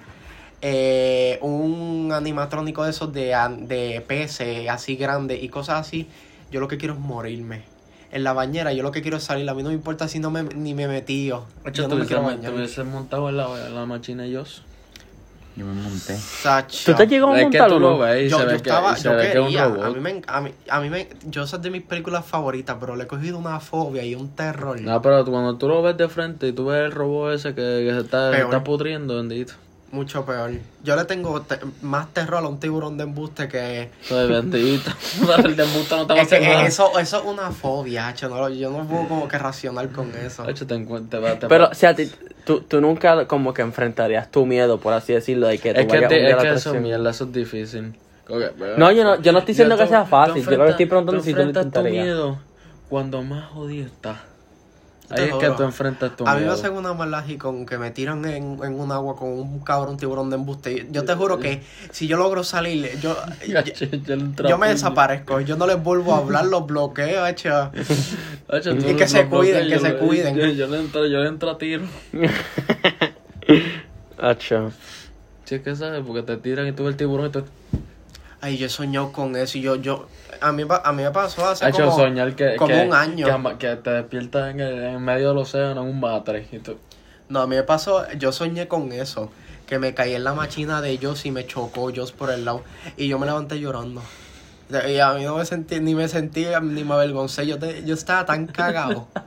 [0.61, 6.07] eh, un animatrónico de esos de, de peces así grande y cosas así,
[6.51, 7.61] yo lo que quiero es morirme.
[8.09, 9.47] En la bañera, yo lo que quiero es salir.
[9.49, 11.45] A mí no me importa si no me, ni me metí yo.
[11.65, 12.51] Hecho, Yo tú no me quiero hubieses- bañar.
[12.51, 14.63] te hubieses montado en la, en ellos.
[15.57, 16.15] Yo me monté.
[16.15, 16.91] Sacho.
[16.91, 18.57] ¿Tú te llegado a Es que tú lo ves y yo, se yo ve que,
[18.69, 19.83] estaba, y se yo ve que un quería, robot.
[19.85, 22.77] a mí me, a mí, a mí me, yo esa es de mis películas favoritas,
[22.79, 24.79] pero le he cogido una fobia y un terror.
[24.79, 27.49] No, pero tú- cuando tú lo ves de frente y tú ves el robot ese
[27.55, 29.53] que, que se está, está pudriendo, bendito.
[29.89, 30.51] Mucho peor.
[30.83, 33.89] Yo le tengo te- más terror a un tiburón de embuste que...
[34.01, 34.91] Soy bendito.
[35.45, 36.65] el de embuste no te va a hacer nada.
[36.65, 40.11] eso, eso es una fobia, hacho, no, lo- yo no puedo como que racionar con
[40.15, 40.43] eso.
[40.43, 41.95] Te te te Pero, o sea,
[42.43, 45.87] tú, tú nunca como que enfrentarías tu miedo, por así decirlo, de que tú es
[45.87, 47.95] que, vayas te- es que eso, mierda, eso es difícil.
[48.27, 50.85] Pero- No, yo no, yo no estoy diciendo que sea fácil, yo lo que estoy
[50.87, 52.05] preguntando si tú lo enfrentas tu intentarías.
[52.05, 52.37] miedo
[52.89, 54.17] cuando más jodido estás.
[55.09, 57.91] Ahí es que tú enfrentas tu A mí me hacen una malaje con que me
[57.91, 60.87] tiran en, en un agua con un cabrón tiburón de embuste.
[60.91, 63.15] Yo te juro que si yo logro salir, yo,
[64.47, 65.39] yo, me desaparezco.
[65.41, 69.79] Yo no les vuelvo a hablar, los bloqueo, tú Y que se cuiden, que yo
[69.79, 70.35] se cuiden.
[70.35, 71.85] Yo, yo le entro, yo le entro a tiro.
[74.17, 74.71] Acho.
[75.45, 77.45] Si es que sabes, porque te tiran y tú ves el tiburón y tú...
[78.41, 80.07] Ay, yo he soñado con eso y yo, yo,
[80.41, 83.57] a mí, a mí me pasó hace como, soñar que, como que, un año.
[83.57, 86.47] Que, te despiertas en, el, en medio del océano en un batre.
[86.51, 86.77] Y tú...
[87.29, 89.31] No, a mí me pasó, yo soñé con eso,
[89.65, 92.63] que me caí en la máquina de ellos y me chocó Joss por el lado
[92.95, 94.01] y yo me levanté llorando.
[94.87, 97.93] Y a mí no me sentí, ni me sentí, ni me avergoncé, yo, te- yo
[97.93, 99.07] estaba tan cagado.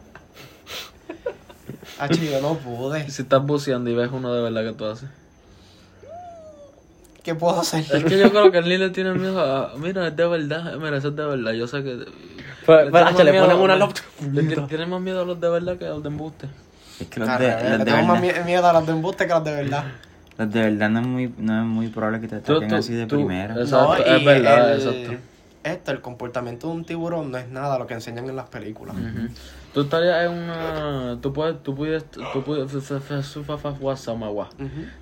[1.98, 3.10] Hacho, yo no pude.
[3.10, 5.08] Si estás buceando y ves uno de verdad que tú haces.
[7.22, 7.80] ¿Qué puedo hacer?
[7.94, 9.74] Es que yo creo que el Lee le tiene miedo a...
[9.76, 10.76] Mira, es de verdad.
[10.76, 11.52] Mira, eso es de verdad.
[11.52, 12.04] Yo sé que...
[12.66, 15.86] Pero, Le pero, le ponen una le tiene- más miedo a los de verdad que
[15.86, 16.46] a los de embuste.
[17.00, 19.26] Es que los de, revés, los le de tengo más miedo a las de embuste
[19.26, 19.84] que a las de verdad.
[20.38, 22.94] los de verdad no es muy, no es muy probable que te ataquen tú- así
[22.94, 23.54] de tú- primera.
[23.54, 25.24] Exacto, no, es verdad, el- exacto.
[25.62, 28.96] Esto, el comportamiento de un tiburón no es nada lo que enseñan en las películas.
[28.96, 29.28] Ujú.
[29.72, 31.18] Tú estarías en una...
[31.20, 31.62] Tú puedes...
[31.62, 32.04] Tú pudieras...
[32.04, 32.72] Tú pudieras...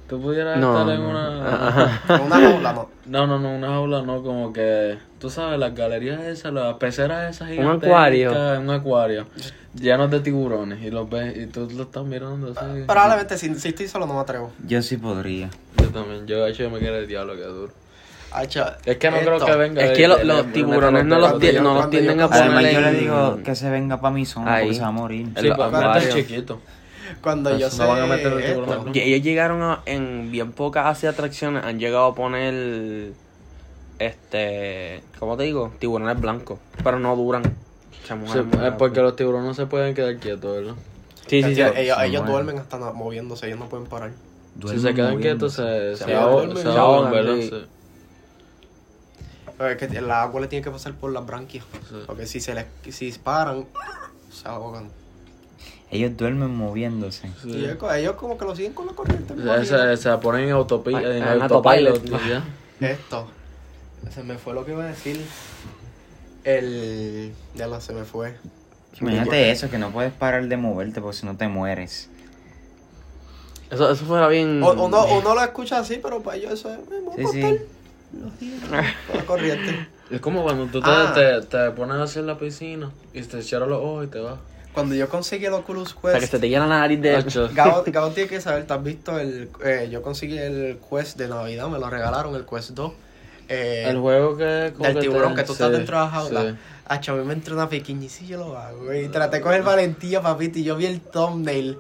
[0.09, 1.09] Tú pudieras No, estar en no.
[1.11, 2.01] una...
[2.09, 2.89] En una jaula no.
[3.07, 7.35] No, no, no, una jaula no, como que, tú sabes, las galerías esas, las peceras
[7.35, 8.33] esas gigantescas, acuario.
[8.61, 9.27] Un acuario,
[9.75, 12.83] llenos de tiburones, y los ves, y tú lo estás mirando así.
[12.87, 14.53] Probablemente si, si estoy solo no me atrevo.
[14.67, 15.49] Yo sí podría.
[15.79, 17.73] Yo también, yo de hecho yo me quiero el diablo, que duro.
[18.31, 19.83] Hacho, Es que no creo que venga.
[19.83, 22.21] Es de- que de- los de- tiburones no los, cuando ti- yo- no los tienden
[22.21, 24.65] a poner Además yo le digo que se venga para mi zona Ahí.
[24.65, 25.29] porque se va a morir.
[25.39, 26.61] Sí, es chiquito.
[27.23, 31.07] Cuando yo sé van a meter el tiburón, ellos llegaron a, en bien pocas así
[31.07, 33.13] atracciones, han llegado a poner,
[33.99, 35.73] este, ¿cómo te digo?
[35.79, 37.43] Tiburones blancos, pero no duran.
[38.07, 40.75] Se mueren es porque los tiburones no se pueden quedar quietos, ¿verdad?
[41.27, 41.63] Sí, sí, sí.
[41.63, 44.11] ellos, ellos, duermen hasta moviéndose, ellos no pueden parar.
[44.69, 45.21] si se quedan moviéndose.
[45.21, 45.53] quietos,
[45.99, 47.35] se, se, ahogan, ¿verdad?
[47.37, 47.43] sí.
[47.51, 47.51] Sí.
[47.51, 47.67] Pero
[49.48, 51.65] es que el agua le tiene que pasar por las branquias.
[51.89, 51.97] Sí.
[52.07, 53.67] Porque si se les si paran,
[54.31, 54.91] se ahogan.
[55.91, 57.29] Ellos duermen moviéndose.
[57.43, 57.51] Sí.
[57.51, 59.35] Y ellos, ellos como que lo siguen con la corriente.
[59.35, 60.55] Se, se, se ponen en En
[61.43, 62.03] autopilot.
[62.81, 63.29] Esto.
[64.11, 65.21] Se me fue lo que iba a decir.
[66.45, 67.33] El.
[67.55, 68.37] Ya lo se me fue.
[69.01, 72.09] Imagínate eso, que no puedes parar de moverte porque si no te mueres.
[73.71, 74.63] Eso, eso fuera bien.
[74.63, 76.79] O- uno, uno lo escucha así, pero para ellos eso es.
[77.17, 77.57] Sí, sí.
[78.13, 79.89] Los corriente.
[80.11, 81.13] Es como cuando tú te, Ah.
[81.15, 84.39] te, te pones así en la piscina y te cierras los ojos y te vas.
[84.73, 86.33] Cuando yo conseguí el Oculus O sea, que Quest.
[86.33, 87.17] se te llena la nariz de.
[87.17, 87.51] Hacho.
[87.53, 89.51] Gabo, Gabo tiene que saber, ¿te has visto el.
[89.65, 92.93] eh, yo conseguí el Quest de Navidad, me lo regalaron, el Quest 2.
[93.51, 94.73] Eh, El juego que...
[94.77, 96.57] como del tiburón te- que tú estás dentro de la jaula.
[96.89, 96.95] Sí.
[96.95, 99.05] Acho, a mí me entró una pequeña y sí yo lo hago, güey.
[99.07, 101.79] Y traté con el valentía, papito, y yo vi el thumbnail.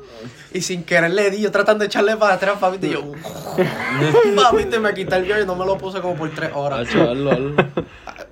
[0.52, 3.02] Y sin querer le di, yo tratando de echarle para atrás, papito, y yo...
[4.36, 6.88] papito, y me quité el video y no me lo puse como por tres horas.
[6.88, 7.54] Hacho, hazlo, hazlo.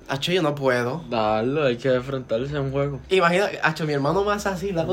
[0.09, 1.03] Acho, yo no puedo.
[1.09, 3.01] Dalo, hay que enfrentarse a un juego.
[3.09, 4.83] Imagina, Acho, mi hermano me hace así, la.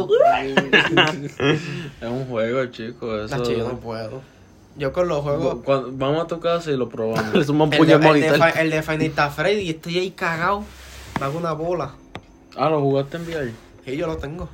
[2.01, 3.17] Es un juego, chico.
[3.21, 3.35] Eso...
[3.37, 4.23] Acho, yo no puedo.
[4.77, 5.59] Yo con los juegos.
[5.65, 7.33] Cuando- vamos a tu casa y lo probamos.
[7.35, 10.11] Le suma un El de, el, de, el de Final Fantasy Freddy y estoy ahí
[10.11, 10.65] cagado.
[11.21, 11.93] Hago una bola.
[12.57, 13.53] ah, ¿lo jugaste en VR?
[13.87, 14.49] Y yo lo tengo.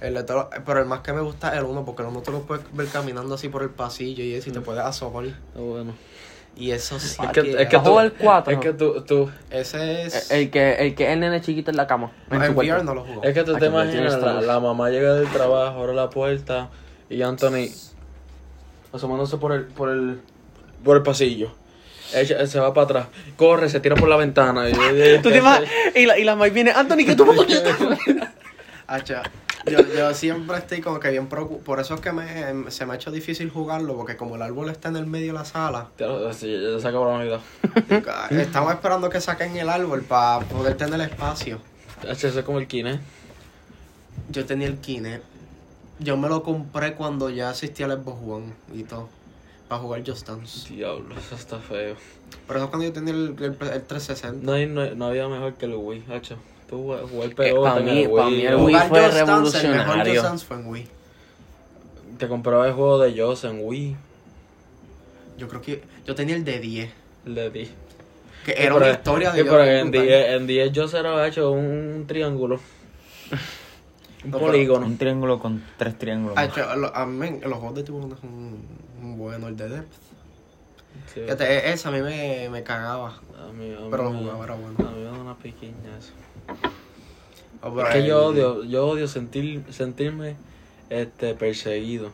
[0.00, 2.22] El de todo- pero el más que me gusta es el uno, porque el uno
[2.22, 5.26] tú lo puedes ver caminando así por el pasillo y eso, y te puedes asomar.
[5.26, 5.94] Está bueno.
[6.56, 7.16] Y eso sí.
[7.22, 8.52] Es que, que- es que ¿Has tú, jugado el cuatro?
[8.52, 10.30] Es que tú, tú, Ese es.
[10.30, 12.10] El que, el que es el nene chiquito en la cama.
[12.28, 12.72] no, en en cuarto.
[12.72, 13.22] VR no lo jugó.
[13.22, 16.68] es que tú te imaginas, la, la mamá llega del trabajo, abre la puerta
[17.08, 17.68] y Anthony
[18.92, 20.20] asomándose por el, por el,
[20.84, 21.52] por el pasillo.
[22.14, 24.68] Ella se va para atrás, corre, se tira por la ventana.
[24.68, 25.70] Y, y- ¿Tú te imaginas?
[25.94, 27.26] Y la, y la Mike viene, Anthony, que tú
[28.86, 29.22] Hacha,
[29.66, 31.64] yo, yo siempre estoy como que bien preocupado.
[31.64, 34.68] Por eso es que me, se me ha hecho difícil jugarlo, porque como el árbol
[34.68, 37.40] está en el medio de la sala, Claro, sí, ya se acabó la unidad.
[38.30, 41.58] estamos esperando que saquen el árbol para poder tener espacio.
[42.06, 42.98] Eso es como el kine.
[44.30, 45.24] Yo tenía el Kinect.
[46.00, 49.08] Yo me lo compré cuando ya existía el Xbox One y todo.
[49.72, 50.68] Para jugar Just Dance.
[50.74, 51.94] Diablo, eso está feo.
[52.46, 54.44] Por eso cuando yo tenía el, el, el 360.
[54.44, 56.36] No, hay- no, no había mejor que el Wii, hacho.
[56.68, 58.36] Tú jugar, jugar Eh, pelota pa' en mí- el pa' Wii.
[58.36, 60.12] mí el Wii Jugar fue Just Dance, el mejor revolucionario.
[60.12, 60.86] Just Dance fue en Wii.
[62.18, 63.96] Te compraba el juego de Joss en Wii.
[65.38, 66.90] Yo creo que yo tenía el de 10.
[67.24, 67.70] El de 10.
[68.44, 70.06] Que era pero- una historia de sí, pero bien en brutal.
[70.06, 72.60] 10, en 10 Joss era hecho un triángulo.
[74.24, 74.84] Un No, pero- polígono.
[74.86, 76.36] Un triángulo con tres triángulos.
[76.38, 79.92] Ah, lo- a mí, los juegos de tiburón son son buenos, el de Depth.
[81.12, 81.20] Sí.
[81.20, 83.08] E- esa a mí me, me cagaba.
[83.38, 84.76] A mí, a mí Pero lo jugaba, era bueno.
[84.78, 86.12] A mí me da una piquiña eso.
[87.62, 90.36] Oh, Es que yo odio, yo odio sentir, sentirme
[90.90, 92.10] este perseguido.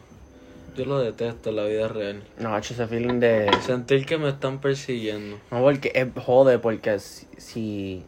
[0.76, 2.22] Yo lo detesto en la vida real.
[2.38, 3.50] No, ha hecho ese feeling de...
[3.66, 5.38] Sentir que me están persiguiendo.
[5.50, 7.26] No, porque es jode, porque si...
[7.36, 8.04] si-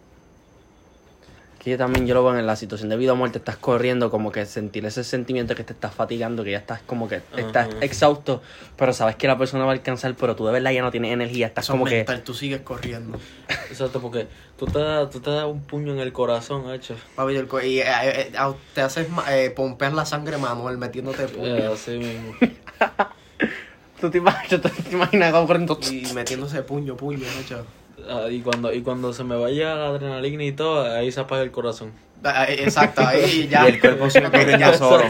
[1.62, 4.10] Que yo también yo lo veo en la situación de vida o muerte, estás corriendo,
[4.10, 7.68] como que sentir ese sentimiento que te estás fatigando, que ya estás como que estás
[7.82, 8.40] exhausto,
[8.78, 11.12] pero sabes que la persona va a alcanzar, pero tú de verdad ya no tienes
[11.12, 11.96] energía, estás Eso como que...
[11.96, 13.20] mental, tú sigues corriendo.
[13.68, 14.26] Exacto, porque
[14.58, 16.96] tú te, das, tú te das un puño en el corazón, hecho.
[17.14, 20.78] Papi, el co- y eh, eh, eh, te haces ma- eh, pompear la sangre manual
[20.78, 21.46] metiéndote puño.
[21.46, 22.34] Eh, así mismo.
[24.00, 25.78] Tú te imaginas, tú te imaginas corriendo...
[25.82, 27.66] Y metiéndose puño, puño, hecho.
[28.08, 31.42] Ah, y, cuando, y cuando se me vaya la adrenalina y todo, ahí se apaga
[31.42, 31.92] el corazón.
[32.24, 33.68] Ah, eh, Exacto, ahí ya.
[33.68, 34.74] Y el cuerpo sigue corriendo Ya.
[34.74, 35.04] solo.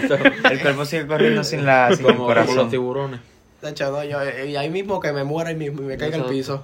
[0.51, 2.71] El cuerpo sigue corriendo sin, la, sin el Como, como los corazón.
[2.71, 3.21] tiburones.
[3.63, 5.97] De hecho, no, yo, eh, y ahí mismo que me muera ahí mismo y me
[5.97, 6.63] caiga al piso.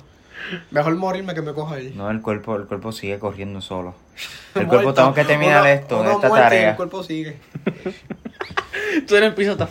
[0.70, 1.92] Mejor morirme que me coja él.
[1.96, 3.94] No, el cuerpo, el cuerpo sigue corriendo solo.
[4.54, 6.70] El cuerpo tengo que terminar Uno- esto, uno esta tarea.
[6.70, 7.36] El cuerpo sigue.
[9.06, 9.68] Tú en el piso estás...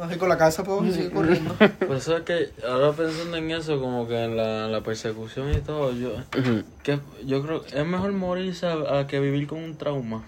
[0.00, 1.54] Así con la cabeza puedo seguir corriendo.
[1.86, 5.56] Pues eso es que ahora pensando en eso, como que en la, la persecución y
[5.58, 6.10] todo, yo,
[6.82, 10.22] que yo creo que es mejor morirse a, a que vivir con un trauma.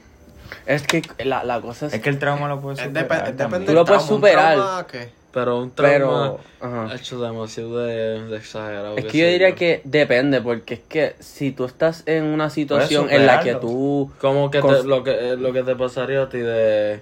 [0.67, 1.95] Es que la, la cosa es...
[1.95, 3.37] Es que el trauma lo puede Es superar depe- también.
[3.37, 4.15] depende Tú lo puedes trauma.
[4.15, 4.55] Un superar.
[4.57, 5.21] trauma, ¿qué?
[5.33, 6.93] Pero un trauma Pero...
[6.93, 8.97] hecho demasiado de, de exagerado.
[8.97, 12.51] Es qué que yo diría que depende, porque es que si tú estás en una
[12.51, 14.11] situación en la que tú...
[14.21, 16.99] Como que te- lo que eh, lo que te pasaría a ti de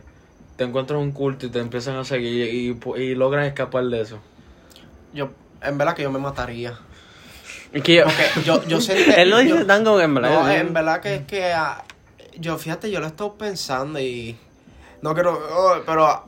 [0.58, 4.00] te encuentras un culto y te empiezan a seguir y, y, y logras escapar de
[4.00, 4.18] eso.
[5.14, 5.30] Yo,
[5.62, 6.76] en verdad que yo me mataría.
[7.72, 8.04] Es que yo...
[8.04, 9.08] Porque yo, yo sentí.
[9.16, 10.30] Él lo dice tan que en verdad...
[10.42, 11.52] No, en verdad que es que.
[11.52, 11.84] ah,
[12.36, 14.36] yo, fíjate, yo lo he estado pensando y.
[15.00, 15.32] No quiero.
[15.52, 16.24] oh, pero.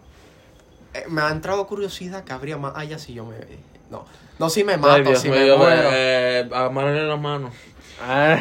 [0.95, 3.35] eh, me ha entrado curiosidad que habría más allá si yo me.
[3.91, 4.07] No.
[4.39, 5.91] No si me Ay, mato, Dios si me yo, muero.
[5.93, 7.53] eh, amarrarle las manos.
[8.01, 8.39] Ah,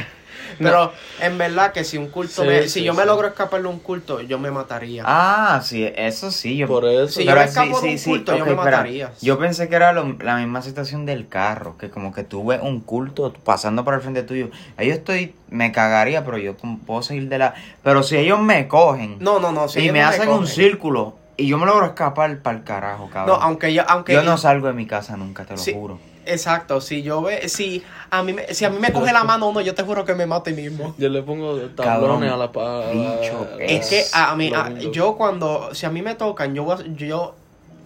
[0.58, 3.00] Pero en verdad que si un culto Sí, me, sí, si yo sí.
[3.00, 5.04] me logro escapar de un culto, yo me mataría.
[5.06, 6.58] Ah, sí, eso sí.
[6.58, 7.20] Yo, Por eso.
[7.20, 8.72] Si yo me escapo de un culto, yo me espera.
[8.78, 9.12] mataría.
[9.22, 12.82] Yo pensé que era lo- la misma situación del carro, que como que tuve un
[12.82, 14.50] culto pasando por el frente tuyo.
[14.78, 17.54] Ahí yo estoy, me cagaría, pero yo puedo seguir de la...
[17.84, 19.68] Pero si ellos me cogen No, no, no.
[19.68, 22.64] Si y ellos me no hacen un círculo y yo me logro escapar para el
[22.64, 23.38] carajo, No, cabrón.
[23.42, 25.74] aunque yo, aunque yo no salgo de mi casa nunca, te lo Sí.
[25.74, 26.00] juro.
[26.32, 29.50] Exacto, si yo ve, si a mí me, si a mí me coge la mano
[29.50, 30.94] uno, yo te juro que me mato mismo.
[30.98, 34.36] Yo le pongo tablones a la pa- a la- bicho, a la- Es que a
[34.36, 37.36] mí, a- yo cuando, si a mí me tocan, yo, voy a- yo,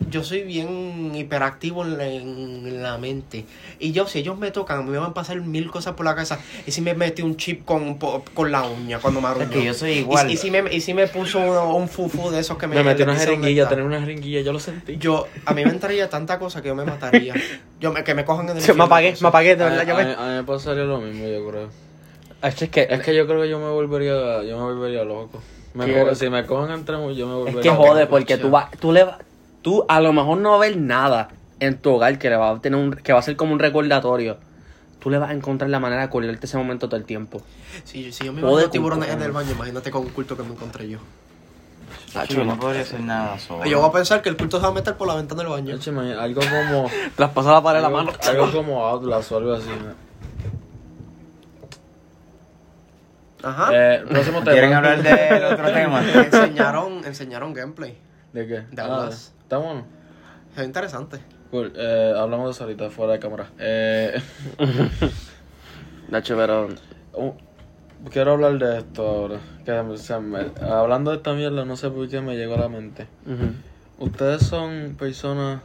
[0.10, 3.46] yo soy bien hiperactivo en la, en la mente.
[3.80, 6.40] Y yo, si ellos me tocan, me van a pasar mil cosas por la cabeza.
[6.68, 9.50] Y si me metí un chip con, con la uña cuando me arruinó.
[9.52, 10.30] Es que yo soy Y- igual.
[10.30, 11.40] Y, si me, y si me puso
[11.76, 12.76] un fufu de esos que me...
[12.76, 14.98] me metí una jeringuilla, tener una jeringuilla, yo lo sentí.
[14.98, 17.34] Yo, a mí me entraría tanta cosa que yo me mataría.
[17.80, 19.86] Yo me, que me cojan en el me infierno, apagué, me apagué, de a, verdad,
[19.88, 20.14] yo a- me...
[20.14, 21.70] a mí me pasaría lo mismo, yo creo.
[22.42, 25.42] Es que, Es que yo creo que yo me volvería, yo me volvería loco.
[25.74, 27.84] Me si me cogen entre yo me es volvería que loco.
[27.88, 29.18] jode, porque tú vas, tú le vas,
[29.64, 32.52] tú a lo mejor no vas a ver nada en tu hogar que le va
[32.52, 34.38] a tener un, que va a ser como un recordatorio.
[35.00, 37.42] Tú le vas a encontrar la manera de acordarte ese momento todo el tiempo.
[37.84, 40.52] Si, si yo me baño tiburones en el baño, imagínate con un culto que me
[40.52, 41.00] encontré yo.
[42.30, 43.66] Yo no podría hacer nada solo.
[43.66, 45.52] Yo voy a pensar que el culto se va a meter por la ventana del
[45.52, 45.76] baño.
[45.92, 46.90] Man, algo como.
[47.16, 48.18] Traspasa la pared de la algo, mano.
[48.22, 49.68] algo como Outlast o algo así.
[49.70, 49.96] man.
[53.44, 53.70] Ajá.
[53.74, 54.52] Eh, próximo tema.
[54.52, 56.02] ¿Quieren hablar del otro tema?
[56.02, 57.98] enseñaron, enseñaron gameplay.
[58.32, 58.62] ¿De qué?
[58.72, 59.34] De Ah, Outlast.
[59.54, 59.86] Está bueno.
[60.58, 61.20] Es interesante.
[61.52, 61.74] Cool.
[61.76, 63.52] Eh, hablamos de eso ahorita fuera de cámara.
[63.60, 64.20] Eh,
[66.10, 66.70] Nacho, pero.
[67.14, 67.34] uh,
[68.10, 69.40] quiero hablar de esto ahora.
[69.64, 72.68] Que se me- hablando de esta mierda, no sé por qué me llegó a la
[72.70, 73.06] mente.
[73.28, 74.06] Ujú.
[74.08, 75.62] Ustedes son personas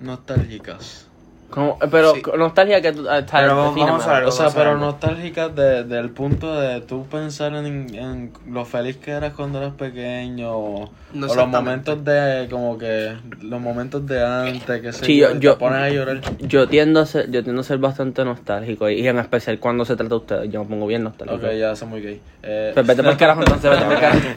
[0.00, 1.06] nostálgicas.
[1.50, 2.22] Como- pero Sí.
[2.22, 3.08] con nostalgia que tú.
[3.08, 4.24] ah, está- Pero vamos- a ver.
[4.24, 4.78] O sea, vamos a pero ver.
[4.80, 9.74] nostálgicas de, del punto de tú pensar en, en lo feliz que eras cuando eras
[9.74, 15.04] pequeño o, No o los momentos de como que los momentos de antes que se
[15.04, 16.20] Sí, yo- yo- te pones a llorar.
[16.40, 19.94] Yo tiendo a ser, yo tiendo a ser bastante nostálgico y en especial cuando se
[19.94, 21.46] trata de ustedes, yo me pongo bien nostálgico.
[21.46, 22.20] Ok, ya soy muy gay.
[22.42, 24.20] Eh, Pues vete por el carajo entonces, vete por el carajo.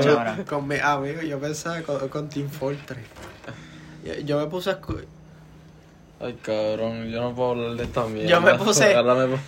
[0.00, 2.98] Que yo- con mis amigos, yo pensaba con, con Team Fortress.
[4.04, 4.78] Yo, yo me puse a
[6.24, 8.28] Ay, cabrón, yo no puedo hablar de esta mierda.
[8.30, 8.92] Yo me puse-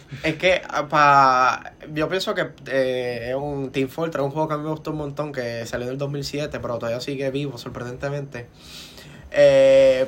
[0.24, 4.54] Es que ah, pa, yo pienso que eh, es un Team Fortress, un juego que
[4.54, 7.58] a mí me gustó un montón, que salió en el 2007, pero todavía sigue vivo,
[7.58, 8.46] sorprendentemente.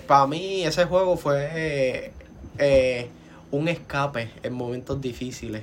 [0.07, 2.13] Para mí ese juego fue eh,
[2.59, 3.09] eh,
[3.51, 5.63] un escape en momentos difíciles.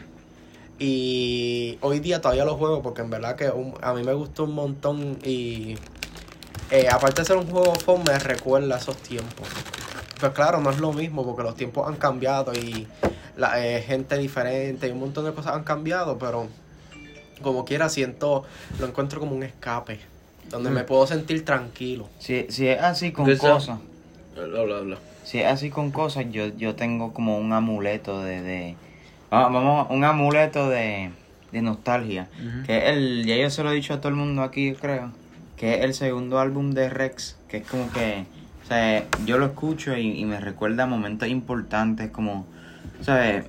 [0.79, 4.45] Y hoy día todavía lo juego porque en verdad que un- a mí me gustó
[4.45, 5.75] un montón y
[6.71, 9.47] eh, aparte de ser un juego fun me recuerda esos tiempos.
[10.23, 12.87] Pues claro, no es lo mismo porque los tiempos han cambiado y
[13.35, 16.47] la eh, gente diferente y un montón de cosas han cambiado, pero
[17.41, 18.45] como quiera siento,
[18.79, 19.99] lo encuentro como un escape,
[20.49, 22.07] donde me puedo sentir tranquilo.
[22.19, 23.79] Si, si es así con cosas,
[24.37, 24.97] Habla, habla.
[25.25, 28.75] si es así con cosas, yo, yo tengo como un amuleto de, de
[29.29, 31.11] vamos, vamos, un amuleto de,
[31.51, 32.29] de nostalgia,
[32.65, 35.11] que el, ya yo se lo he dicho a todo el mundo aquí, creo,
[35.57, 38.23] que es el segundo álbum de Rex, que es como que,
[38.63, 42.45] o sea, yo lo escucho y, y me recuerda momentos importantes, como,
[43.01, 43.45] ¿sabes?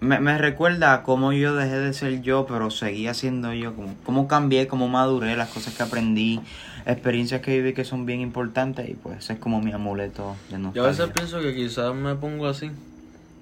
[0.00, 3.94] Me, me recuerda a cómo yo dejé de ser yo, pero seguía siendo yo, como,
[4.04, 6.40] cómo cambié, cómo maduré, las cosas que aprendí,
[6.86, 10.72] experiencias que viví que son bien importantes y pues es como mi amuleto de nostalgia.
[10.74, 12.70] Yo a veces pienso que quizás me pongo así,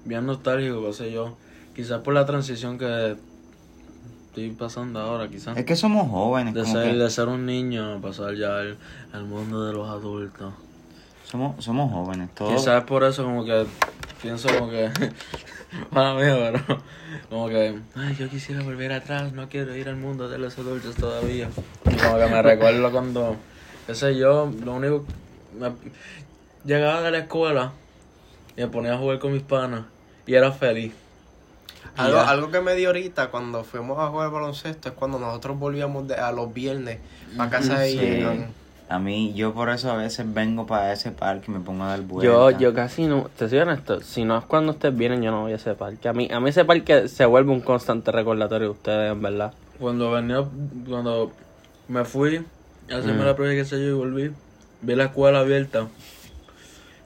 [0.05, 1.35] bien nostálgico, qué sé yo.
[1.75, 3.15] Quizás por la transición que
[4.27, 5.57] estoy pasando ahora, quizás.
[5.57, 8.77] Es que somos jóvenes, De ser, que de ser un niño, pasar ya al,
[9.13, 10.53] al mundo de los adultos.
[11.23, 12.53] Somos, somos jóvenes, todos.
[12.53, 13.65] Quizás por eso como que
[14.21, 14.89] pienso como que...
[15.89, 16.81] Para mí, pero
[17.29, 17.79] como que...
[17.95, 21.49] Ay, yo quisiera volver atrás, no quiero ir al mundo de los adultos todavía.
[21.89, 23.37] Y como que me recuerdo cuando...
[23.87, 25.05] Qué sé yo, lo único...
[25.57, 25.71] Me,
[26.65, 27.71] llegaba de la escuela
[28.55, 29.85] y me ponía a jugar con mis panas
[30.25, 30.93] y era feliz.
[31.97, 32.29] Y Algo, ya.
[32.29, 36.15] algo que me dio ahorita cuando fuimos a jugar baloncesto es cuando nosotros volvíamos de,
[36.15, 36.99] a los viernes
[37.37, 38.19] a casa de Sí.
[38.19, 38.60] Ian.
[38.91, 41.87] A mí, yo por eso a veces vengo para ese parque y me pongo a
[41.87, 42.59] dar Yo, vueltas.
[42.59, 45.53] yo casi no, te soy honesto, si no es cuando ustedes vienen, yo no voy
[45.53, 46.09] a ese parque.
[46.09, 49.53] A mí, a mí ese parque se vuelve un constante recordatorio de ustedes, en verdad.
[49.79, 50.43] Cuando venía,
[50.89, 51.31] cuando
[51.87, 52.43] me fui
[52.91, 53.25] a hacerme Mm.
[53.27, 54.31] la prueba, qué sé yo, y volví,
[54.81, 55.87] vi la escuela abierta.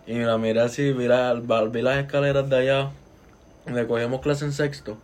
[0.08, 1.36] Y la miré así, vi, la-
[1.72, 2.90] vi las escaleras de allá,
[3.68, 4.98] donde cogíamos clase en sexto.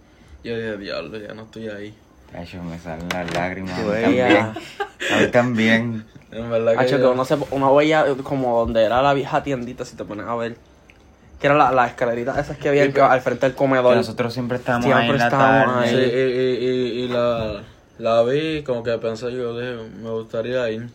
[0.44, 1.94] Y yo dije, diablo, ya no estoy ahí.
[2.32, 3.78] Cacho, me salen las lágrimas.
[3.78, 4.36] A mí también.
[5.12, 6.06] A mí también.
[6.32, 9.84] En verdad que, Hacho, que uno, se, uno veía como donde era la vieja tiendita,
[9.86, 10.56] si te pones a ver.
[11.40, 13.96] Que eran la- las escaleritas esas que había al frente del Que comedor.
[13.96, 15.90] nosotros siempre estábamos Siempre ahí en la estábamos tarde.
[15.90, 16.12] Sí, y, ahí.
[16.14, 17.62] y, y, y la,
[17.98, 20.90] la vi, como que pensé yo, dije, me gustaría ir.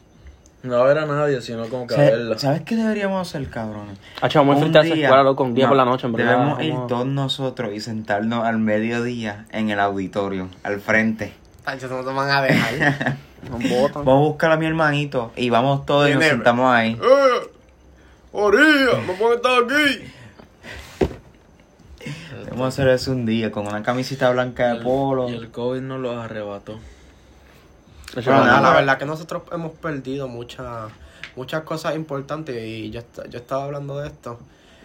[0.63, 2.39] No a ver a nadie, sino como que a ¿Sabes- verla.
[2.39, 3.99] ¿Sabes qué deberíamos hacer, cabrones?
[4.21, 6.33] Hacho, vamos a esa escuela, loco, un día no, por la noche, en verdad.
[6.33, 11.35] Debemos ir todos nosotros y sentarnos al mediodía en el auditorio, al frente.
[11.65, 13.17] Tacho, no te van a dejar.
[13.51, 14.05] Nos botan.
[14.05, 16.93] Vamos a buscar a mi hermanito y vamos todos y nos sentamos ahí.
[17.01, 17.51] ¡Eh!
[18.33, 19.01] ¡Orilla!
[19.07, 20.13] ¡No pueden estar aquí!
[22.51, 25.29] Vamos a hacer eso un día con una camisita blanca de polo.
[25.29, 26.79] Y el COVID nos los arrebató.
[28.25, 30.91] Nada, vamos la verdad que nosotros hemos perdido muchas
[31.35, 34.39] muchas cosas importantes y yo, yo estaba hablando de esto.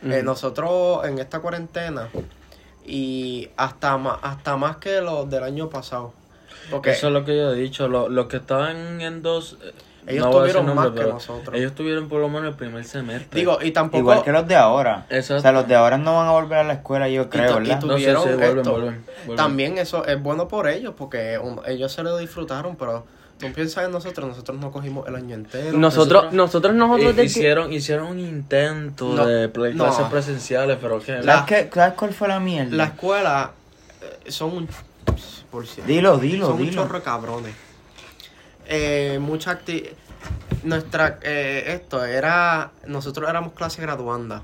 [0.03, 0.25] Eh, Ujú.
[0.25, 2.09] nosotros en esta cuarentena
[2.85, 6.13] y hasta más, hasta más que los del año pasado.
[6.85, 7.87] Eso es lo que yo he dicho.
[7.87, 9.57] Lo- Los que estaban en dos.
[9.63, 9.71] eh,
[10.07, 11.55] Ellos no tuvieron más que nosotros.
[11.55, 13.39] Ellos tuvieron por lo menos el primer semestre.
[13.39, 15.05] digo, y tampoco Igual que los de ahora.
[15.09, 15.35] Exacto.
[15.35, 17.65] O sea, los de ahora no van a volver a la escuela, yo creo, No,
[17.65, 18.71] sí, tuvieron sí, vuelven, esto.
[18.71, 19.35] vuelven, vuelven.
[19.37, 23.05] también eso es bueno por ellos porque un- ellos se lo disfrutaron, pero
[23.37, 25.77] tú piensas en nosotros, nosotros no cogimos el año entero.
[25.77, 29.83] Nosotros, nosotros, nosotros Eh, hicieron, hicieron un intento No, de no.
[29.83, 31.11] clases presenciales, pero que.
[31.21, 32.75] La- ¿Sabes, qué- ¿Sabes cuál fue la mierda?
[32.75, 33.51] La escuela
[34.25, 34.67] eh, son un.
[35.85, 36.83] Dilo, dilo, son un dilo.
[36.83, 37.55] chorro de cabrones.
[38.65, 39.89] Eh, mucha acti-
[40.63, 44.43] nuestra, eh, esto era, nosotros éramos clase graduanda.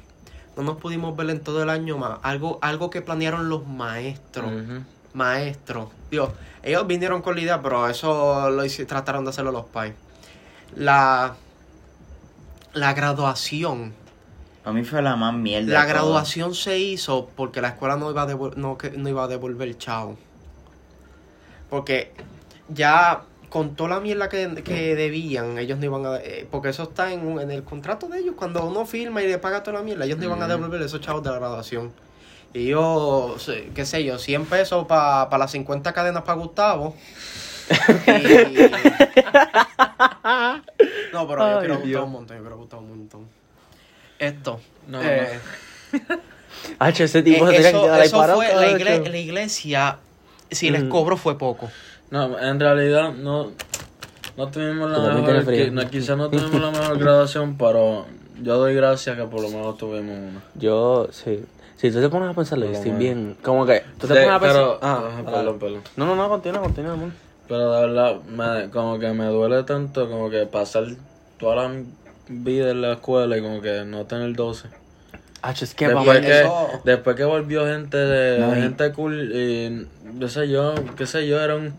[0.56, 2.20] No nos pudimos ver en todo el año más.
[2.24, 4.52] Algo, algo que planearon los maestros.
[5.14, 5.90] Maestros.
[6.12, 6.34] Digo,
[6.64, 9.94] ellos vinieron con la idea, pero eso lo trataron de hacerlo los pais.
[10.76, 11.36] La,
[12.74, 13.94] la graduación.
[14.66, 15.72] A mí fue la más mierda.
[15.74, 19.78] La graduación se hizo porque la escuela no iba a, no, no iba a devolver
[19.78, 20.18] chao.
[21.70, 22.12] Porque
[22.70, 26.18] ya con toda la mierda que, que debían, ellos no iban a...
[26.18, 28.36] eh, porque eso está en, un- en el contrato de ellos.
[28.38, 30.54] Cuando uno firma y le paga toda la mierda, ellos no iban a Ujú.
[30.56, 31.92] devolver esos chavos de la graduación.
[32.54, 36.96] Y yo, sé- qué sé yo, 100 pesos para las 50 cadenas para Gustavo.
[38.08, 38.70] Y-
[41.14, 43.28] No, pero yo quiero a Gustavo un montón, yo quiero a Gustavo un montón.
[44.20, 44.60] Esto.
[44.88, 45.40] No, eh,
[46.80, 49.98] H, ese tipo eh, se eso, eso fue, la, igle- la iglesia,
[50.52, 50.90] si les Mm.
[50.90, 51.70] cobro fue poco.
[52.12, 53.52] No, en realidad no,
[54.38, 58.06] no tuvimos la mejor, que- no, quizás no tuvimos la mejor graduación, pero
[58.42, 60.42] yo doy gracias que por lo menos tuvimos una.
[60.56, 61.44] Yo, sí.
[61.76, 63.38] Si tú te pones a pensarlo, yo estoy bien.
[63.44, 63.84] Como que.
[64.00, 64.62] Tú te Sí, pones a pensar.
[64.64, 65.82] pero, Ah, perdón, perdón.
[65.96, 67.10] No, no, no, continúa, continúa, amor.
[67.48, 70.86] Pero de verdad, me, como que me duele tanto como que pasar
[71.38, 71.72] toda la
[72.30, 74.70] vida en la escuela y como que no tener 12.
[75.42, 79.32] H, es que después, que, eso- después que volvió gente de No, y- gente cool
[79.34, 79.88] y
[80.20, 81.74] qué sé yo, qué sé yo, era un...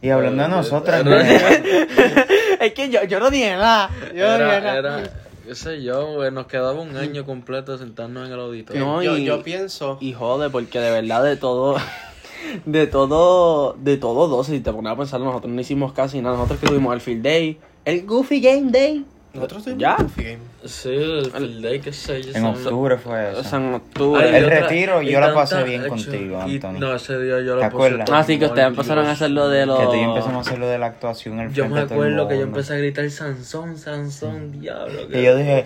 [0.00, 1.22] Y hablando de Eh, nosotros, era-
[2.60, 3.90] es que yo, yo no dije nada.
[4.14, 4.78] Yo no dije Era, nada.
[4.78, 5.02] era,
[5.46, 8.84] qué sé yo, güey, nos quedaba un año completo de sentarnos en el auditorio.
[8.84, 11.76] No, yo, y- yo pienso, Y jode, porque de verdad de todo,
[12.64, 16.36] de todo, de todo 12, si te pones a pensar, nosotros no hicimos casi nada.
[16.36, 19.04] Nosotros que tuvimos el Field Day, el Goofy Game Day.
[19.34, 19.96] Nosotros Ya.
[20.16, 20.38] Game.
[20.64, 22.32] Sí, el field day, qué sé yo.
[22.34, 23.44] en octubre fue O eso.
[23.44, 24.24] sea, en octubre.
[24.24, 26.78] Ay, El otra- retiro, y yo la tanta- pasé bien hecho, contigo, y- Anthony.
[26.80, 28.08] No, ese día yo ¿Te la acuerdas?
[28.08, 29.78] pasé Ah, sí, que ustedes empezaron a hacer lo de los...
[29.78, 31.80] Que tú y yo empezamos a hacer lo de la actuación al Yo frente me
[31.80, 32.58] de todo el acuerdo que yo mundo.
[32.58, 35.00] empecé a gritar Sansón, Sansón, diablo.
[35.12, 35.64] Y yo dije,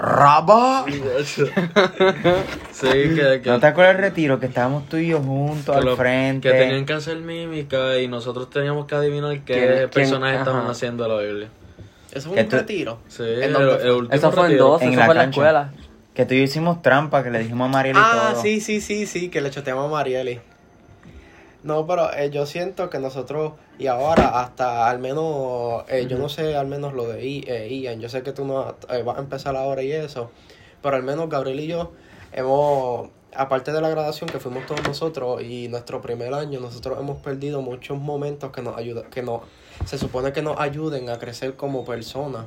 [0.00, 0.84] ¡Raba!
[1.24, 1.42] sí,
[2.86, 4.38] que, que, ¿No te acuerdas del retiro?
[4.38, 6.48] Que estábamos tú y yo juntos que al lo- frente.
[6.50, 10.62] que tenían que hacer mímica y nosotros teníamos que adivinar qué ¿Quién- quién- personajes estaban
[10.62, 10.70] ajá.
[10.70, 11.48] haciendo la Biblia.
[12.18, 12.98] Eso fue un tú- retiro.
[13.08, 13.58] Sí, Eso
[14.32, 14.64] fue en retiro.
[14.68, 15.72] 12, En eso la fue en la escuela.
[16.14, 18.42] Que tú y yo hicimos trampa, que le dijimos a Mariel y Ah, todo.
[18.42, 20.40] sí, sí, sí, sí, que le choteamos a Marieli.
[21.64, 26.28] No, pero eh, yo siento que nosotros, y ahora hasta al menos, eh, yo no
[26.28, 29.16] sé al menos lo de I- eh, Ian, yo sé que tú no eh, vas
[29.16, 30.30] a empezar ahora y eso,
[30.82, 31.92] pero al menos Gabriel y yo
[32.32, 37.18] hemos, aparte de la graduación que fuimos todos nosotros y nuestro primer año, nosotros hemos
[37.18, 39.42] perdido muchos momentos que nos ayudan, que nos,
[39.86, 42.44] se supone que nos ayuden a crecer como personas.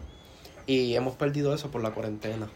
[0.68, 2.48] Y hemos perdido eso por la cuarentena.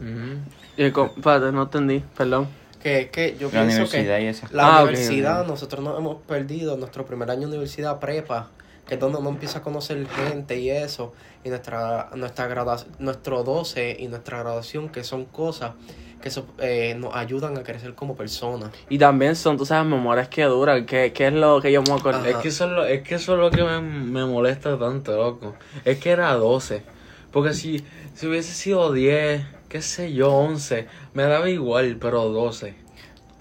[0.00, 0.38] Ujú.
[0.76, 2.46] Y espérate, no entendí, perdón.
[2.82, 5.48] Que es que yo La pienso universidad que y esas la Ah, universidad, ok.
[5.48, 8.50] nosotros nos hemos perdido nuestro primer año de universidad prepa,
[8.86, 11.12] que es donde uno empieza a conocer gente y eso,
[11.42, 15.72] y nuestra nuestra grada- nuestro 12 y nuestra graduación, que son cosas
[16.20, 18.70] que eso, eh, nos ayudan a crecer como personas.
[18.88, 20.84] Y también son, tú sabes, memorias que duran.
[20.86, 22.20] ¿Qué, qué es lo que yo me acuerdo?
[22.20, 22.30] Ajá.
[22.30, 25.16] Es que eso es lo, es que eso es lo que me, me molesta tanto,
[25.16, 25.54] loco.
[25.84, 26.82] Es que era 12.
[27.30, 32.74] Porque si, si hubiese sido 10, qué sé yo, 11, me daba igual, pero 12.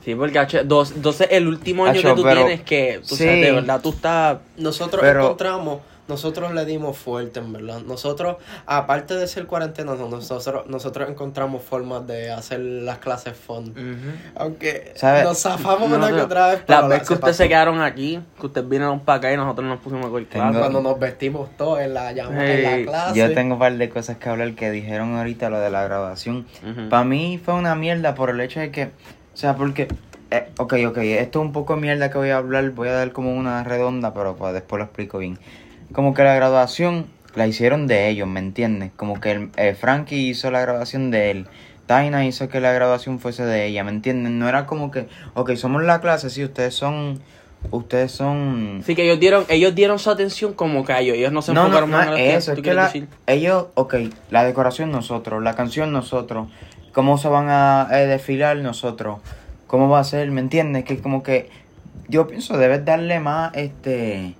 [0.03, 3.15] Sí, porque H, dos, entonces el último año Hacho, que tú pero- tienes que, tú
[3.15, 3.23] sí.
[3.25, 4.37] sabes, de verdad, tú estás...
[4.55, 7.81] Nosotros Pero- encontramos, nosotros le dimos fuerte, en verdad.
[7.81, 13.73] Nosotros, aparte de ser cuarentena, no, nosotros, nosotros encontramos formas de hacer las clases fun.
[14.35, 15.23] Aunque ¿Sabe?
[15.23, 16.59] nos zafamos No, una que otra vez.
[16.67, 19.67] La pero vez que ustedes se quedaron aquí, que ustedes vinieron para acá y nosotros
[19.67, 20.57] nos pusimos a clase.
[20.59, 23.19] Cuando nos vestimos todos en la, llama- en Hey, la clase.
[23.19, 26.45] Yo tengo un par de cosas que hablar que dijeron ahorita lo de la grabación.
[26.89, 28.89] Para mí fue una mierda por el hecho de que, o
[29.37, 29.87] sea, porque,
[30.31, 32.93] eh, ok, ok, esto es un poco de mierda que voy a hablar, voy a
[32.93, 35.37] dar como una redonda, pero pues después lo explico bien.
[35.91, 38.91] Como que la graduación la hicieron de ellos, ¿me entiendes?
[38.95, 41.47] Como que el, eh, Frankie hizo la graduación de él.
[41.85, 44.39] Taina hizo que la graduación fuese de ella, ¿me entienden?
[44.39, 47.21] No era como que, ok, somos la clase, sí, ustedes son,
[47.71, 48.79] ustedes son...
[48.83, 51.53] Así que ellos dieron, ellos dieron su atención como que a ellos, ellos no se
[51.53, 53.07] No, no, enfocaron no más en eso, tú es que la, decir.
[53.25, 53.95] ellos, ok,
[54.31, 56.49] la decoración nosotros, la canción nosotros,
[56.91, 59.19] cómo se van a eh, desfilar nosotros,
[59.67, 60.83] cómo va a ser, ¿me entiendes?
[60.83, 61.49] Que como que
[62.09, 64.35] yo pienso debes darle más, este,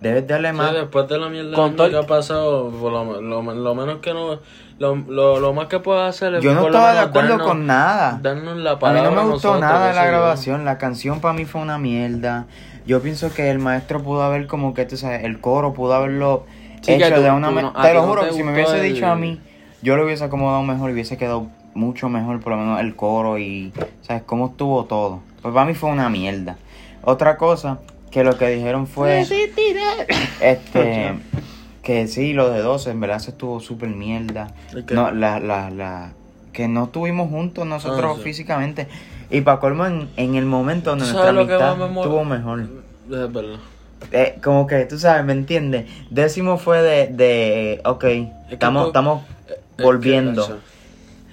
[0.00, 3.20] debes darle Sí, más, después de la mierda Con todo que ha pasado, por lo,
[3.20, 4.38] lo, lo menos que no.
[4.78, 6.42] Lo, lo, lo más que puedo hacer es.
[6.42, 8.18] yo no estaba de acuerdo darnos- con nada.
[8.22, 9.10] Darnos la A mí palabra.
[9.10, 12.46] no me gustó nada qué la grabación, la canción para mí fue una mierda.
[12.86, 16.44] Yo pienso que el maestro pudo haber como que, tú sabes, el coro pudo haberlo
[16.80, 18.76] Sí, hecho tú- de una no- Te lo no juro, te que si me hubiese
[18.86, 19.38] el- dicho a mí,
[19.82, 23.74] yo lo hubiese acomodado mejor, hubiese quedado mucho mejor, por lo menos el coro y,
[24.00, 24.22] ¿sabes?
[24.24, 25.20] Cómo estuvo todo.
[25.42, 26.56] Pues para mí fue una mierda.
[27.02, 27.80] Otra cosa,
[28.10, 29.24] que lo que dijeron fue,
[30.40, 31.14] este,
[31.82, 34.48] Que sí, lo de 12, en verdad se estuvo súper mierda.
[34.90, 36.12] No, la, la, la,
[36.52, 38.22] que no estuvimos juntos nosotros Ah, sí.
[38.22, 38.88] físicamente.
[39.30, 42.60] Y para colmo, en, en el momento donde ¿Tú nuestra amistad estuvo mejor.
[42.60, 43.58] Es verdad.
[44.12, 45.86] Eh, como que, tú sabes, ¿me entiendes?
[46.10, 48.04] Décimo fue de, de ok,
[48.50, 50.60] estamos, tú- estamos Es que, volviendo.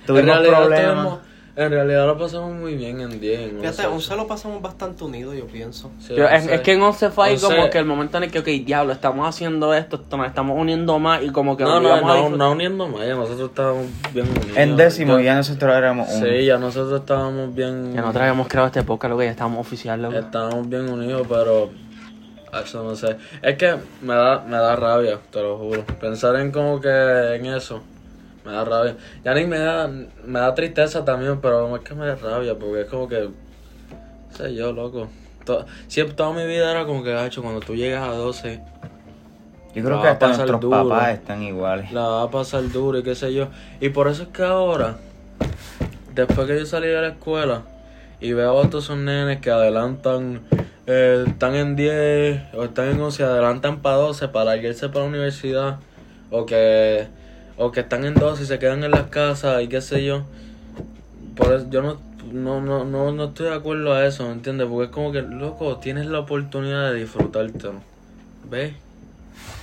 [0.06, 1.20] Tuvimos problemas.
[1.58, 3.40] En realidad lo pasamos muy bien en 10.
[3.40, 3.88] en Fíjate, 11.
[3.88, 5.90] un se lo pasamos bastante unido, yo pienso.
[6.00, 8.40] Sí, Yo- es, que en 11 fue ahí como que el momento en el que,
[8.40, 12.02] ok, diablo, estamos haciendo esto, esto, nos estamos uniendo más y como que No, nos
[12.02, 14.56] no, no, no uniendo más, ya nosotros estábamos bien unidos.
[14.58, 16.22] En décimo Ya- ya nosotros éramos un...
[16.22, 17.92] Sí, ya nosotros estábamos bien.
[17.94, 20.16] Ya nosotros habíamos creado este podcast, loco, ya estábamos oficial, loco.
[20.16, 21.70] Estábamos bien unidos, pero.
[22.64, 23.18] Eso no sé.
[23.42, 25.84] Es que me da, me da rabia, te lo juro.
[26.00, 26.88] Pensar en como que
[27.36, 27.82] en eso.
[28.48, 28.96] Me da rabia.
[29.26, 32.82] Ya ni me da, me da tristeza también, pero es que me da rabia, porque
[32.82, 33.24] es como que.
[33.24, 35.10] No sé yo, loco.
[35.88, 38.60] Siempre toda mi vida era como que, gacho, cuando tú llegas a 12,
[39.76, 40.90] Yo creo que va a hasta pasar nuestros duro.
[40.90, 41.92] papás están iguales.
[41.92, 43.48] la va a pasar duro y qué sé yo.
[43.80, 44.98] Y por eso es que ahora,
[46.14, 47.62] después que yo salí de la escuela
[48.20, 50.42] y veo a todos esos nenes que adelantan,
[50.86, 55.10] eh, están en 10 o están en 11, adelantan para 12 para irse para la
[55.10, 55.80] universidad,
[56.32, 57.08] o que,
[57.58, 60.24] o que están en 12 y se quedan en las casas y qué sé yo.
[61.36, 61.98] Por eso yo no,
[62.32, 64.68] no, no, no, no estoy de acuerdo a eso, ¿me entiendes?
[64.68, 67.82] Porque es como que, loco, tienes la oportunidad de disfrutártelo.
[68.50, 68.74] ¿Ves?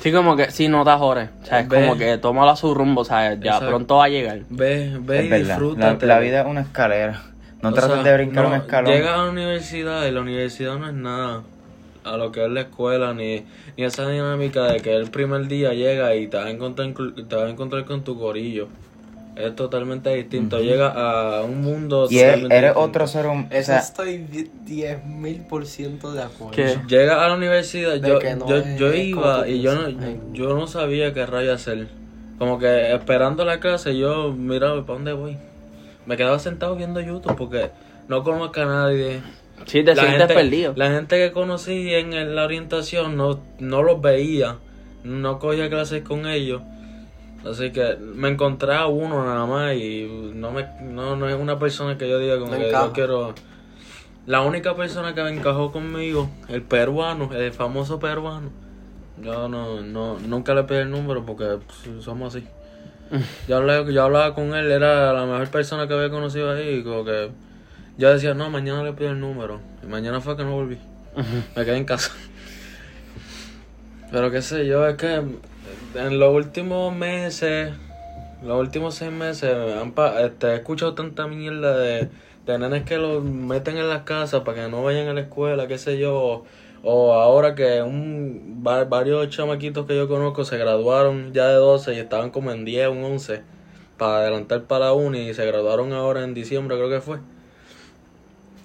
[0.01, 1.31] Sí, como que, sí, no te ajores.
[1.43, 1.81] O sea, es Ve.
[1.83, 3.69] como que tómalo a su rumbo, o sea, ya Exacto.
[3.69, 4.41] pronto va a llegar.
[4.51, 5.29] Ve, ve Es y.
[5.29, 6.07] La, disfrútate.
[6.07, 7.23] la vida es una escalera.
[7.63, 8.93] No O trates sea, de brincar no, un escalón.
[8.93, 11.43] Llegas a la universidad y la universidad no es nada
[12.05, 13.45] a lo que es la escuela, ni,
[13.77, 17.35] ni esa dinámica de que el primer día llega y te vas a encontrar, te
[17.35, 18.69] vas a encontrar con tu corillo.
[19.37, 20.61] Es totalmente distinto.
[20.61, 22.89] Llegas a un mundo Y eres, totalmente eres distinto.
[22.89, 23.49] otro ser humano.
[23.51, 26.53] Eso sea, estoy di- 10 mil por ciento de acuerdo.
[26.53, 26.79] ¿Qué?
[26.87, 29.87] Llegas a la universidad, yo, que no yo, es yo iba y yo no.
[29.87, 30.21] Ay.
[30.33, 31.89] yo no sabía qué rayo hacer.
[32.39, 35.37] Como que esperando la clase, yo miraba para dónde voy.
[36.07, 37.71] Me quedaba sentado viendo YouTube porque
[38.07, 39.21] no conozco a nadie.
[39.67, 40.75] Sí, te la sientes gente, perdido.
[40.77, 44.57] La gente que conocí en la orientación no, no los veía,
[45.05, 46.63] no cogía clases con ellos.
[47.49, 51.59] Así que me encontré a uno nada más y no, me, no, no es una
[51.59, 53.35] persona que yo diga como que yo quiero...
[54.27, 58.51] La única persona que me encajó conmigo, el peruano, el famoso peruano.
[59.23, 62.47] Yo no, no, nunca le pedí el número porque pues, somos así.
[63.49, 66.83] Yo hablaba, yo hablaba con él, era la mejor persona que había conocido ahí.
[66.83, 67.31] Como que
[67.99, 69.61] yo decía, no, mañana le pido el número.
[69.83, 70.79] Y mañana fue que no volví.
[71.57, 72.13] Me quedé en casa.
[74.11, 77.73] Pero qué sé yo, es que en los últimos meses,
[78.43, 82.09] los últimos seis meses, han pa- este, he escuchado tanta mierda de,
[82.47, 85.67] de nenes que los meten en las casas para que no vayan a la escuela,
[85.67, 86.45] qué sé yo.
[86.87, 91.95] O, ahora que un, va- varios chamaquitos que yo conozco se graduaron ya de 12
[91.95, 93.43] y estaban como en 10 o 11
[93.97, 97.19] para adelantar para uni y se graduaron ahora en diciembre, creo que fue.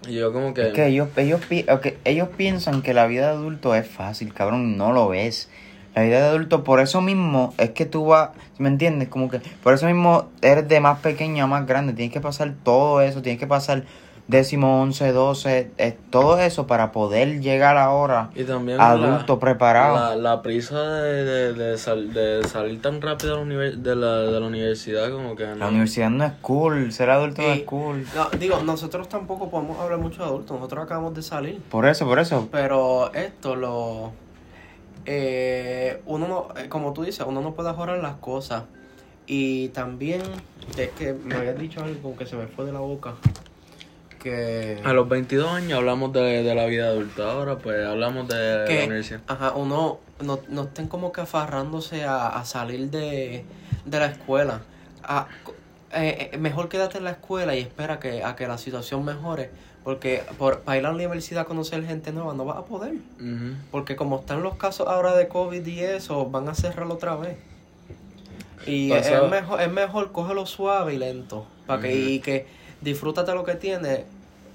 [0.07, 0.67] Y yo como que...
[0.67, 4.33] es que ellos, ellos, pi- ok, ellos piensan que la vida de adulto es fácil,
[4.33, 4.77] cabrón.
[4.77, 5.49] No lo es.
[5.95, 9.09] La vida de adulto, por eso mismo, es que tú vas, ¿me entiendes?
[9.09, 11.93] Como que, por eso mismo eres de más pequeño a más grande.
[11.93, 13.83] Tienes que pasar todo eso, tienes que pasar
[14.29, 19.95] décimo, once, doce, eh, todo eso para poder llegar ahora Y también adulto la, preparado.
[19.97, 24.17] La, la prisa de, de, de, sal- de salir tan rápido de la, de la,
[24.19, 25.67] de la universidad como que La no.
[25.69, 28.05] universidad no es cool, ser adulto no Y- es cool.
[28.15, 31.59] No, digo, nosotros tampoco podemos hablar mucho de adultos, nosotros acabamos de salir.
[31.71, 32.47] Por eso, por eso.
[32.51, 34.11] Pero esto lo...
[35.05, 38.63] eh, uno no, eh, como tú dices, uno no puede ahorrar las cosas.
[39.25, 40.21] Y también,
[40.77, 43.13] es que me habías dicho algo que se me fue de la boca.
[44.19, 44.79] Que...
[44.83, 48.79] A los 22 años hablamos de, de la vida adulta, ahora pues hablamos de que,
[48.79, 49.21] la universidad.
[49.27, 53.45] Ajá, uno no, no estén como que afarrándose a, a salir de,
[53.85, 54.61] de la escuela.
[55.03, 55.27] A-
[55.93, 59.49] eh, eh, mejor quédate en la escuela y espera que, a que la situación mejore.
[59.83, 62.93] Porque por, para ir a la universidad a conocer gente nueva no vas a poder.
[63.71, 67.37] Porque como están los casos ahora de COVID y eso, van a cerrarlo otra vez.
[68.67, 71.45] Y es mejor, es mejor cógelo suave y lento.
[71.65, 72.45] Para que, y que
[72.81, 74.05] disfrútate lo que tienes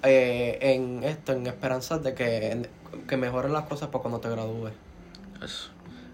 [0.03, 2.69] eh, en esto, en esperanzas de que,
[3.09, 4.75] que mejoren las cosas para cuando te gradúes.
[5.43, 5.71] Eso.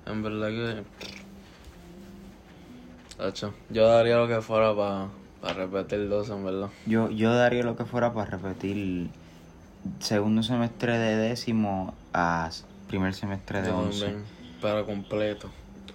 [0.06, 0.84] En verdad que.
[3.16, 6.70] Tacho, yo daría lo que fuera para repetir dos, en verdad.
[6.86, 9.11] Yo, yo daría lo que fuera para repetir
[9.98, 12.50] segundo semestre de décimo a
[12.88, 14.16] primer semestre de once.
[14.61, 15.50] Pero completo.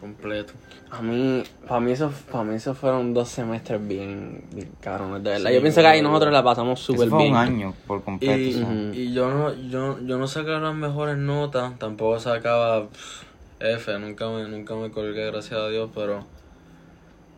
[0.05, 0.53] Completo.
[0.91, 5.31] A mí, para mí, eso, para mí eso fueron dos semestres bien, bien cabrones, de
[5.31, 5.49] verdad.
[5.49, 7.31] Sí, yo pienso que ahí nosotros la pasamos súper fue bien.
[7.31, 8.93] un año por completo.
[8.93, 13.23] Y, yo no yo, yo no sacaba las mejores notas, tampoco sacaba pff,
[13.59, 16.23] F, nunca me, nunca me colgué, gracias a Dios, pero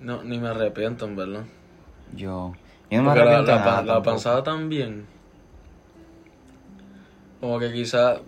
[0.02, 1.46] no, ni me arrepiento, en verdad.
[2.14, 2.52] Yo,
[2.92, 5.06] yo no me la, arrepiento la, la pasaba tan bien.
[7.40, 8.20] Como que quizás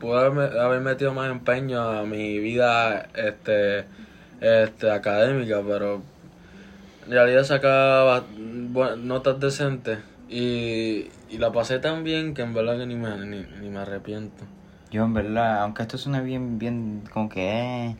[0.00, 3.84] pude haberme- haber metido más empeño a mi vida este,
[4.40, 6.02] este académica, pero
[7.06, 12.86] en realidad sacaba notas decentes y, y la pasé tan bien que en verdad que
[12.86, 14.44] ni me, ni, ni me arrepiento.
[14.90, 17.96] Yo en verdad, aunque esto suene bien, bien, como que eh,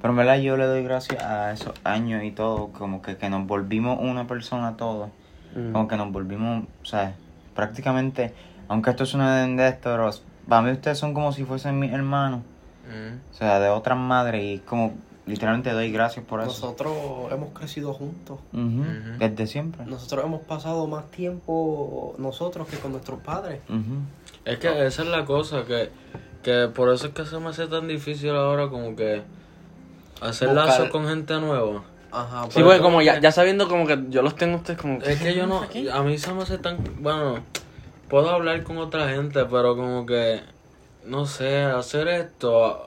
[0.00, 3.28] pero en verdad yo le doy gracias a esos años y todo, como que, que
[3.28, 5.10] nos volvimos una persona todos,
[5.54, 5.72] Mm.
[5.72, 7.14] como que nos volvimos, o sea,
[7.54, 8.32] prácticamente,
[8.68, 10.10] aunque esto suene de esto, pero
[10.48, 12.40] para mí ustedes son como si fuesen mis hermanos,
[12.88, 13.34] Mm.
[13.34, 14.94] o sea, de otras madres y como
[15.26, 16.48] literalmente doy gracias por eso.
[16.48, 16.94] Nosotros
[17.30, 18.38] hemos crecido juntos.
[19.18, 19.84] Desde siempre.
[19.84, 23.60] Nosotros hemos pasado más tiempo nosotros que con nuestros padres.
[24.46, 25.90] Es que esa es la cosa, que,
[26.42, 29.20] que por eso es que se me hace tan difícil ahora como que
[30.22, 31.82] hacer Buscar- lazos con gente nueva.
[32.10, 34.80] Ajá, Sí, porque como como ya, ya sabiendo como que yo los tengo a ustedes
[34.80, 35.12] como que...
[35.12, 35.60] Es que yo no,
[35.92, 37.40] a mí se me hace tan, bueno,
[38.08, 40.40] puedo hablar con otra gente, pero como que,
[41.04, 42.84] no sé, hacer esto...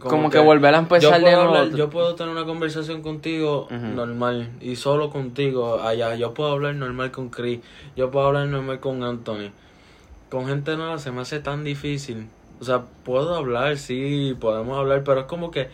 [0.00, 1.58] Como que volver a empezar yo de puedo nuevo.
[1.60, 6.14] hablar- yo puedo tener una conversación contigo normal y solo contigo allá.
[6.14, 7.60] Yo puedo hablar normal con Chris,
[7.96, 9.50] yo puedo hablar normal con Anthony.
[10.28, 12.26] Con gente nueva se me hace tan difícil.
[12.60, 15.68] O sea, puedo hablar, sí, podemos hablar, pero es como que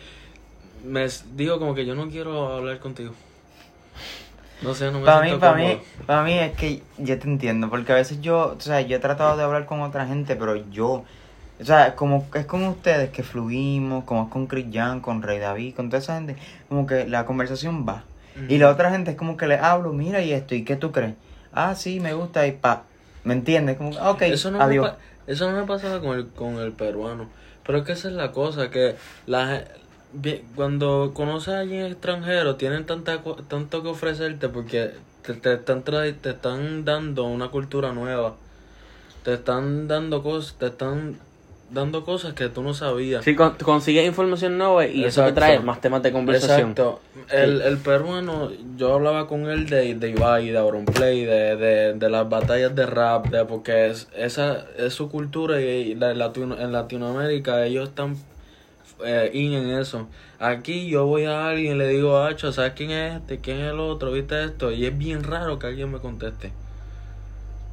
[0.85, 3.15] me digo como que yo no quiero hablar contigo.
[4.63, 7.69] No sé, no me Para mí, para mí, para mí es que yo te entiendo,
[7.69, 10.57] porque a veces yo, o sea, yo he tratado de hablar con otra gente, pero
[10.71, 11.05] yo,
[11.61, 15.39] o sea, como es con ustedes que fluimos, como es con Chris Jan, con Rey
[15.39, 16.37] David, con toda esa gente,
[16.69, 18.05] como que la conversación va.
[18.49, 20.91] Y la otra gente es como que le hablo, mira y esto, ¿y qué tú
[20.91, 21.15] crees?
[21.53, 22.83] Ah, sí, me gusta y pa,
[23.23, 23.77] ¿me entiendes?
[23.77, 24.93] Como, ok, eso no adiós.
[25.27, 27.29] Me eso no me pasaba con el, con el peruano.
[27.65, 28.97] Pero es que esa es la cosa, que
[29.27, 29.65] la,
[30.55, 34.93] cuando conoces a alguien extranjero, tienen tanta, tanto que ofrecerte porque
[35.23, 38.35] te, te están tra- te están dando una cultura nueva.
[39.25, 41.17] Te están dando cosas, te están
[41.71, 43.25] dando cosas que tú no sabías.
[43.25, 46.71] Sí, con- consigues información nueva y eso te trae más temas de conversación.
[46.71, 47.01] Exacto.
[47.33, 52.11] El, el peruano, yo hablaba con él de, de Ibai, de Auronplay, de, de, de
[52.11, 56.71] las batallas de rap, de porque es, esa es su cultura y la- latino- en
[56.71, 58.17] Latinoamérica ellos están
[59.05, 60.09] eh, in en eso.
[60.39, 63.39] Aquí yo voy a alguien le digo, Hacho, ¿sabes quién es este?
[63.39, 64.13] ¿Quién es el otro?
[64.13, 64.71] ¿Viste esto?
[64.71, 66.53] Y es bien raro que alguien me conteste.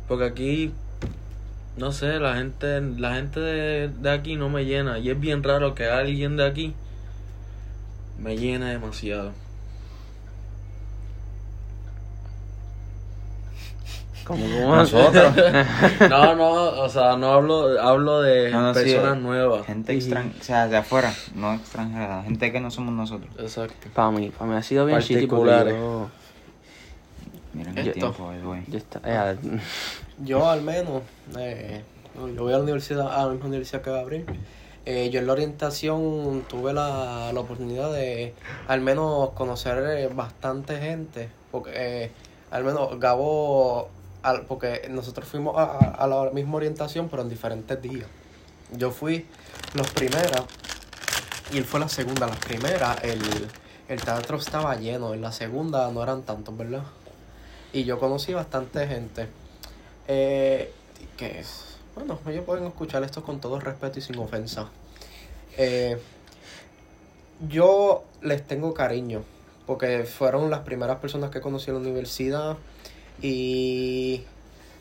[0.08, 0.72] Porque aquí,
[1.78, 5.00] no sé, la gente, la gente de, de aquí no me llena.
[5.00, 6.74] Y es bien raro que alguien de aquí
[8.20, 9.34] me llena demasiado.
[14.26, 14.46] Como,
[14.76, 15.34] Nosotros.
[16.10, 16.52] No, no,
[16.82, 19.66] o sea, no hablo, hablo de No, no, sí, personas nuevas.
[19.66, 23.30] Gente extranjera, o sea, de afuera, no extranjera, gente que no somos nosotros.
[23.40, 23.88] Exacto.
[23.94, 26.10] Para mí, para mí ha sido bien shitty porque yo,
[27.54, 28.64] Miren el tiempo, güey.
[28.68, 29.38] yo está- eh,
[30.24, 31.02] Yo al menos,
[31.38, 31.82] eh,
[32.36, 34.26] yo voy a la universidad, a la misma universidad que Gabriel.
[34.86, 38.34] Eh, yo en la orientación tuve la, la oportunidad de
[38.68, 41.30] al menos conocer eh, bastante gente.
[41.52, 42.12] Porque eh,
[42.52, 43.90] al menos Gabo,
[44.24, 48.08] al- porque nosotros fuimos a, a- a la misma orientación, pero en diferentes días.
[48.76, 49.26] Yo fui
[49.74, 50.44] los primeras
[51.52, 52.28] y él fue la segunda.
[52.28, 53.22] Las primeras, el,
[53.90, 55.14] el teatro estaba lleno.
[55.14, 56.84] En la segunda no eran tantos, ¿verdad?
[57.74, 59.28] Y yo conocí bastante gente.
[60.08, 60.74] Eh,
[61.18, 64.68] que es, bueno, ellos pueden escuchar esto con todo respeto y sin ofensa.
[65.58, 66.00] Eh,
[67.50, 69.24] yo les tengo cariño,
[69.66, 72.58] porque fueron las primeras personas que conocí en la universidad
[73.22, 74.22] y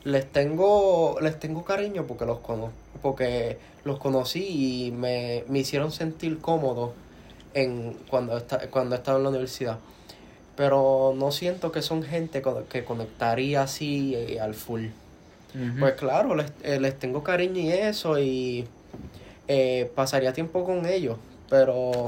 [0.04, 2.70] les tengo, les tengo cariño porque los cono,
[3.02, 6.92] porque los conocí y me, me hicieron sentir cómodo
[7.54, 9.78] en cuando esta- cuando estaba en la universidad.
[10.56, 14.86] Pero no siento que son gente con- que conectaría así eh, al full.
[15.80, 18.66] Pues claro, les, eh, les tengo cariño y eso y
[19.48, 21.16] eh, pasaría tiempo con ellos,
[21.48, 22.06] pero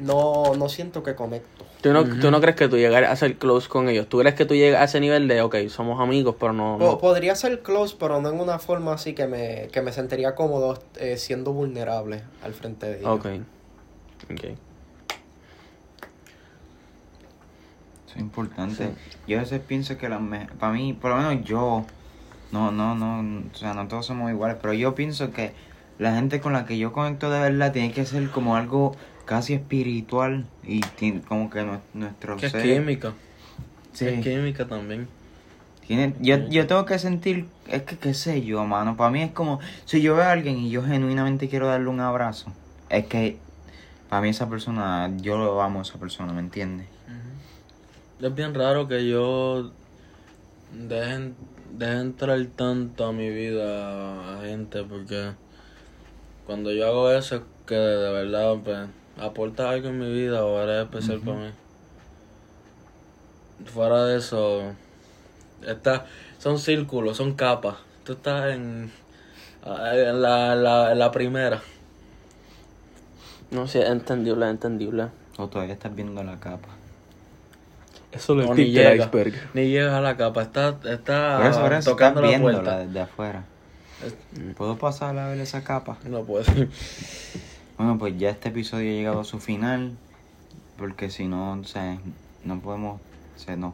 [0.00, 1.64] no, no siento que conecto.
[1.80, 4.08] ¿tú, no, ¿Tú no crees que tú llegarías a ser close con ellos?
[4.08, 6.78] ¿Tú crees que tú llegas a ese nivel de, ok, somos amigos, pero no...
[6.78, 6.98] No?
[6.98, 10.82] Podría ser close, pero no en una forma así que me, que me sentiría cómodo
[10.98, 13.08] eh, siendo vulnerable al frente de ellos.
[13.08, 13.26] Ok.
[14.30, 14.44] Ok.
[18.06, 18.90] Eso es importante.
[19.26, 20.20] Yo a veces pienso que las
[20.58, 21.84] para mí, por lo menos yo,
[22.50, 25.52] no, no, no, o sea, no todos somos iguales, pero yo pienso que
[25.98, 28.96] la gente con la que yo conecto de verdad tiene que ser como algo
[29.30, 33.14] casi espiritual y ti- como que nue- nuestro Que es química.
[33.92, 34.06] Sí.
[34.06, 35.08] Es química también.
[35.86, 39.32] Tiene, yo, yo tengo que sentir, es que qué sé yo, mano, para mí es
[39.32, 42.52] como, si yo veo a alguien y yo genuinamente quiero darle un abrazo,
[42.88, 43.38] es que
[44.08, 46.88] Para mí esa persona, yo lo amo a esa persona, ¿me entiendes?
[48.20, 49.74] Es bien raro que yo
[50.70, 51.34] deje,
[51.70, 55.34] deje entrar tanto a mi vida a gente porque
[56.44, 58.88] cuando yo hago eso es que de verdad pues,
[59.20, 61.50] aporta algo en mi vida o eres especial para mí.
[63.66, 64.62] Fuera de eso,
[65.66, 66.06] está,
[66.38, 67.76] son círculos, son capas.
[68.04, 68.90] Tú estás en,
[69.64, 71.60] en la, la, en la primera.
[73.50, 75.08] No sé, entendible, entendible.
[75.36, 76.68] O todavía estás viendo la capa.
[78.12, 79.08] Eso O ni llega,
[79.54, 82.58] ni llegas a la capa, está, está Por eso, por eso estás tocando la viéndola
[82.58, 82.78] puerta.
[82.78, 83.44] desde afuera.
[84.56, 85.98] ¿Puedo pasar a ver esa capa?
[86.04, 86.44] No puedo.
[87.80, 89.96] Bueno, pues ya este episodio ha llegado a su final.
[90.76, 91.96] Porque si no, o sea,
[92.44, 93.00] no podemos.
[93.36, 93.72] Se no.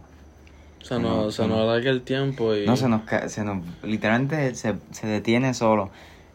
[0.80, 1.56] Se No, nos, se no.
[1.56, 2.66] nos da el tiempo y...
[2.66, 3.64] No, se nos, se nos.
[3.82, 5.90] Literalmente se, se detiene solo.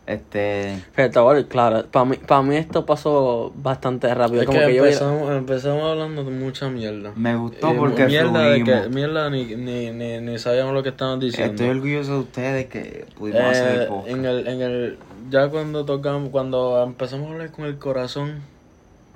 [0.08, 0.84] Este.
[1.16, 4.42] Ahora, claro, para mí, para mí esto pasó bastante rápido.
[4.42, 7.14] Es como que, que, yo empezamos, empezamos hablando de mucha mierda.
[7.16, 11.20] Me gustó porque mierda de que mierda ni, ni, ni, ni sabíamos lo que estaban
[11.20, 11.54] diciendo.
[11.54, 14.10] Estoy orgulloso de ustedes que pudimos hacer el Eh, podcast.
[14.10, 14.98] en el, en el,
[15.30, 18.42] ya cuando tocamos, cuando empezamos a hablar con el corazón,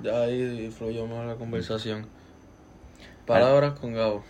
[0.02, 2.06] ya ahí fluyó más la conversación.
[3.26, 4.22] Palabras con Gabo.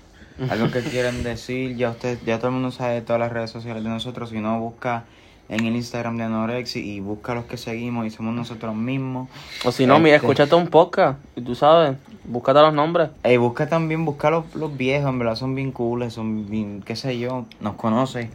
[0.50, 3.82] Algo que quieran decir, ya usted, ya todo el mundo sabe todas las redes sociales
[3.84, 5.04] de nosotros, si no busca
[5.48, 9.28] en el Instagram de Anorexi y busca los que seguimos y somos nosotros mismos.
[9.64, 10.26] O si no, mira, Este.
[10.26, 13.10] escúchate un podcast y tú sabes, búscate los nombres.
[13.24, 16.96] Y busca también, busca los, los viejos, en verdad son bien cooles, son bien, qué
[16.96, 18.30] sé yo, nos conoce.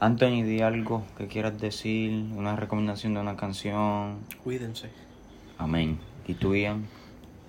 [0.00, 4.16] Anthony, di algo que quieras decir, una recomendación de una canción.
[4.42, 4.88] Cuídense.
[5.58, 5.98] Amén.
[6.26, 6.86] ¿Y tú, Ian?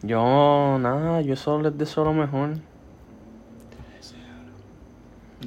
[0.04, 2.56] Yo, nada, yo solo les deseo lo mejor.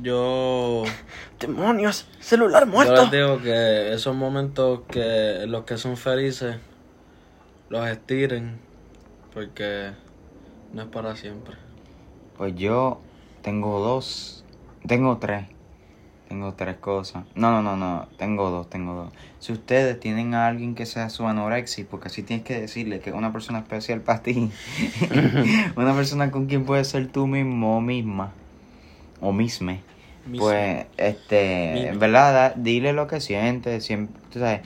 [0.03, 0.83] Yo,
[1.39, 2.09] ¡Demonios!
[2.19, 3.03] ¡Celular yo muerto!
[3.03, 6.57] les digo que esos momentos que los que son felices,
[7.69, 8.59] los estiren,
[9.33, 9.93] porque
[10.73, 11.55] no es para siempre.
[12.37, 13.01] Pues yo
[13.43, 14.45] tengo dos,
[14.87, 15.47] tengo tres,
[16.29, 17.25] tengo tres cosas.
[17.37, 19.13] No, no, no, no, tengo dos, tengo dos.
[19.39, 23.11] Si ustedes tienen a alguien que sea su anorexia, porque así tienes que decirle que
[23.11, 24.51] es una persona especial para ti,
[25.77, 28.33] una persona con quien puedes ser tú mismo o misma,
[29.25, 29.81] o misme,
[30.27, 30.39] Misme.
[30.39, 31.99] pues, este, Misme.
[31.99, 34.61] verdad, da- dile lo que sientes, siempre, tú sabes.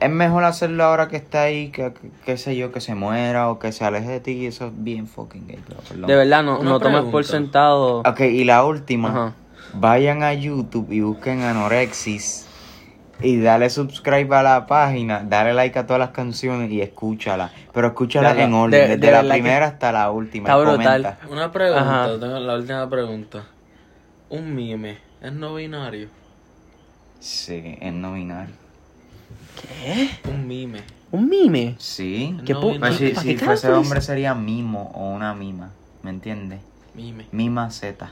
[0.00, 1.92] Es mejor hacerlo ahora que está ahí, que,
[2.24, 4.72] qué sé yo, que se muera o que se aleje de ti, y eso es
[4.74, 6.06] bien fucking gay, pero.
[6.06, 8.00] De verdad, no, no tomes por sentado.
[8.00, 9.08] Ok, y la última.
[9.10, 9.34] Ajá.
[9.72, 12.46] Vayan a YouTube y busquen Anorexis.
[13.22, 17.50] Y dale subscribe a la página, dale like a todas las canciones y escúchala.
[17.72, 20.48] Pero escúchala en orden, de- desde de la que primera hasta la última.
[20.48, 21.16] está brutal.
[21.30, 22.18] Una pregunta, Ajá.
[22.20, 23.44] tengo la última pregunta.
[24.30, 26.08] Un mime, ¿es no binario?
[27.18, 28.54] Sí, en no binario.
[29.84, 30.10] ¿Qué?
[30.30, 30.80] Un mime.
[31.10, 31.74] ¿Un mime?
[31.78, 32.36] Sí.
[32.46, 32.80] ¿Qué pu- binario.
[32.80, 35.70] Pues si, ¿Para si qué fuese hombre sería mimo o una mima.
[36.02, 36.60] ¿Me entiendes?
[36.94, 37.26] Mime.
[37.32, 38.10] Mima Z.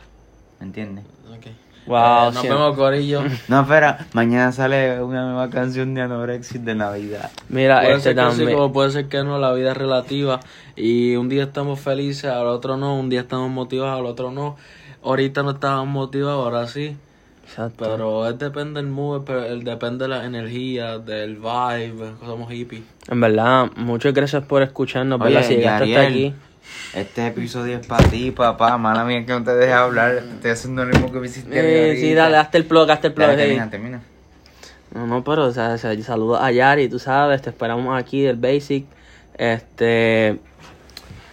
[0.60, 1.04] ¿Me entiendes?
[1.34, 1.46] Ok.
[1.88, 3.22] Wow, Eh, nos vemos, Corillo.
[3.48, 7.30] No, espera, mañana sale una nueva canción de Anorexis de Navidad.
[7.48, 8.52] Mira, puede este ser que sí, también.
[8.58, 10.40] como puede ser que no, la vida es relativa.
[10.76, 12.94] Y un día estamos felices, al otro no.
[12.96, 14.56] Un día estamos motivados, al otro no.
[15.02, 16.96] Ahorita no estábamos motivados, ahora sí.
[17.44, 17.86] Exacto.
[17.90, 22.12] Pero es depende del mood, pero el- depende de la energía, del vibe.
[22.24, 22.82] Somos hippies.
[23.10, 25.48] En verdad, muchas gracias por escucharnos, Oye, ¿verdad?
[25.48, 26.38] Si llegaste hasta Yariel, aquí.
[26.94, 28.76] Este episodio es para ti, papá.
[28.78, 30.14] Mala mía que no te deje hablar.
[30.16, 31.50] Estoy haciendo lo mismo que me hiciste.
[31.92, 33.26] Eh, sí, dale, hazte el plug, hazte el plug.
[33.26, 34.00] Dale, termina, termina.
[34.94, 38.22] No, no, pero, o sea, o sea, saludos a Yari, tú sabes, te esperamos aquí
[38.22, 38.86] del Basic.
[39.36, 40.38] Este.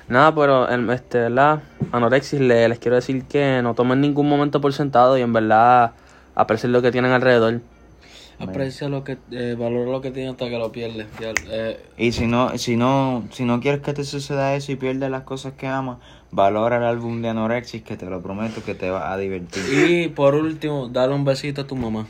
[0.08, 1.62] Nada, pero, el- este, ¿verdad?
[1.92, 5.92] Anorexis, le- les quiero decir que no tomen ningún momento por sentado y en verdad
[6.36, 7.62] aprecien lo que tienen alrededor.
[8.40, 11.08] Aprecia lo que, eh, valora lo que tienes hasta que lo pierdes.
[11.50, 15.10] Eh, Y si no, si no, si no quieres que te suceda eso y pierdes
[15.10, 16.00] las cosas que amas,
[16.32, 19.64] valora el álbum de Anorexis que te lo prometo que te va a divertir.
[19.74, 22.08] y por último, dale un besito a tu mamá.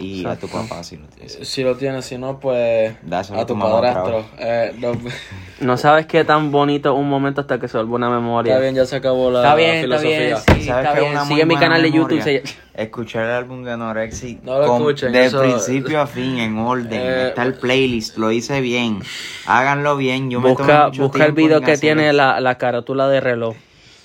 [0.00, 1.36] Y a tu papá si lo tienes.
[1.36, 4.24] Eh, Si lo tienes, si no, pues Dáselo a tu tu padrastro.
[4.38, 4.92] Eh, no,
[5.60, 8.52] No sabes qué tan bonito un momento hasta que se vuelve una memoria.
[8.52, 10.18] está bien, ya se acabó la Está bien, está filosofía.
[10.18, 11.10] bien, sí, ¿Sabes está bien.
[11.12, 12.16] una muy Sigue mi buena canal de memoria?
[12.16, 12.24] YouTube.
[12.46, 16.38] se- Escuchar el álbum de Anorexis No lo con- escuchen, de eso- principio a fin,
[16.38, 16.92] en orden.
[16.92, 19.00] Eh, Está el playlist, lo hice bien.
[19.46, 20.30] Háganlo bien.
[20.30, 23.20] Yo me tomé Busca, mucho busca el video que hacer tiene la, la carátula de
[23.20, 23.56] reloj.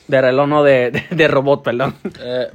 [0.07, 1.95] De reloj, no de, de, de robot, perdón.
[2.19, 2.47] Eh,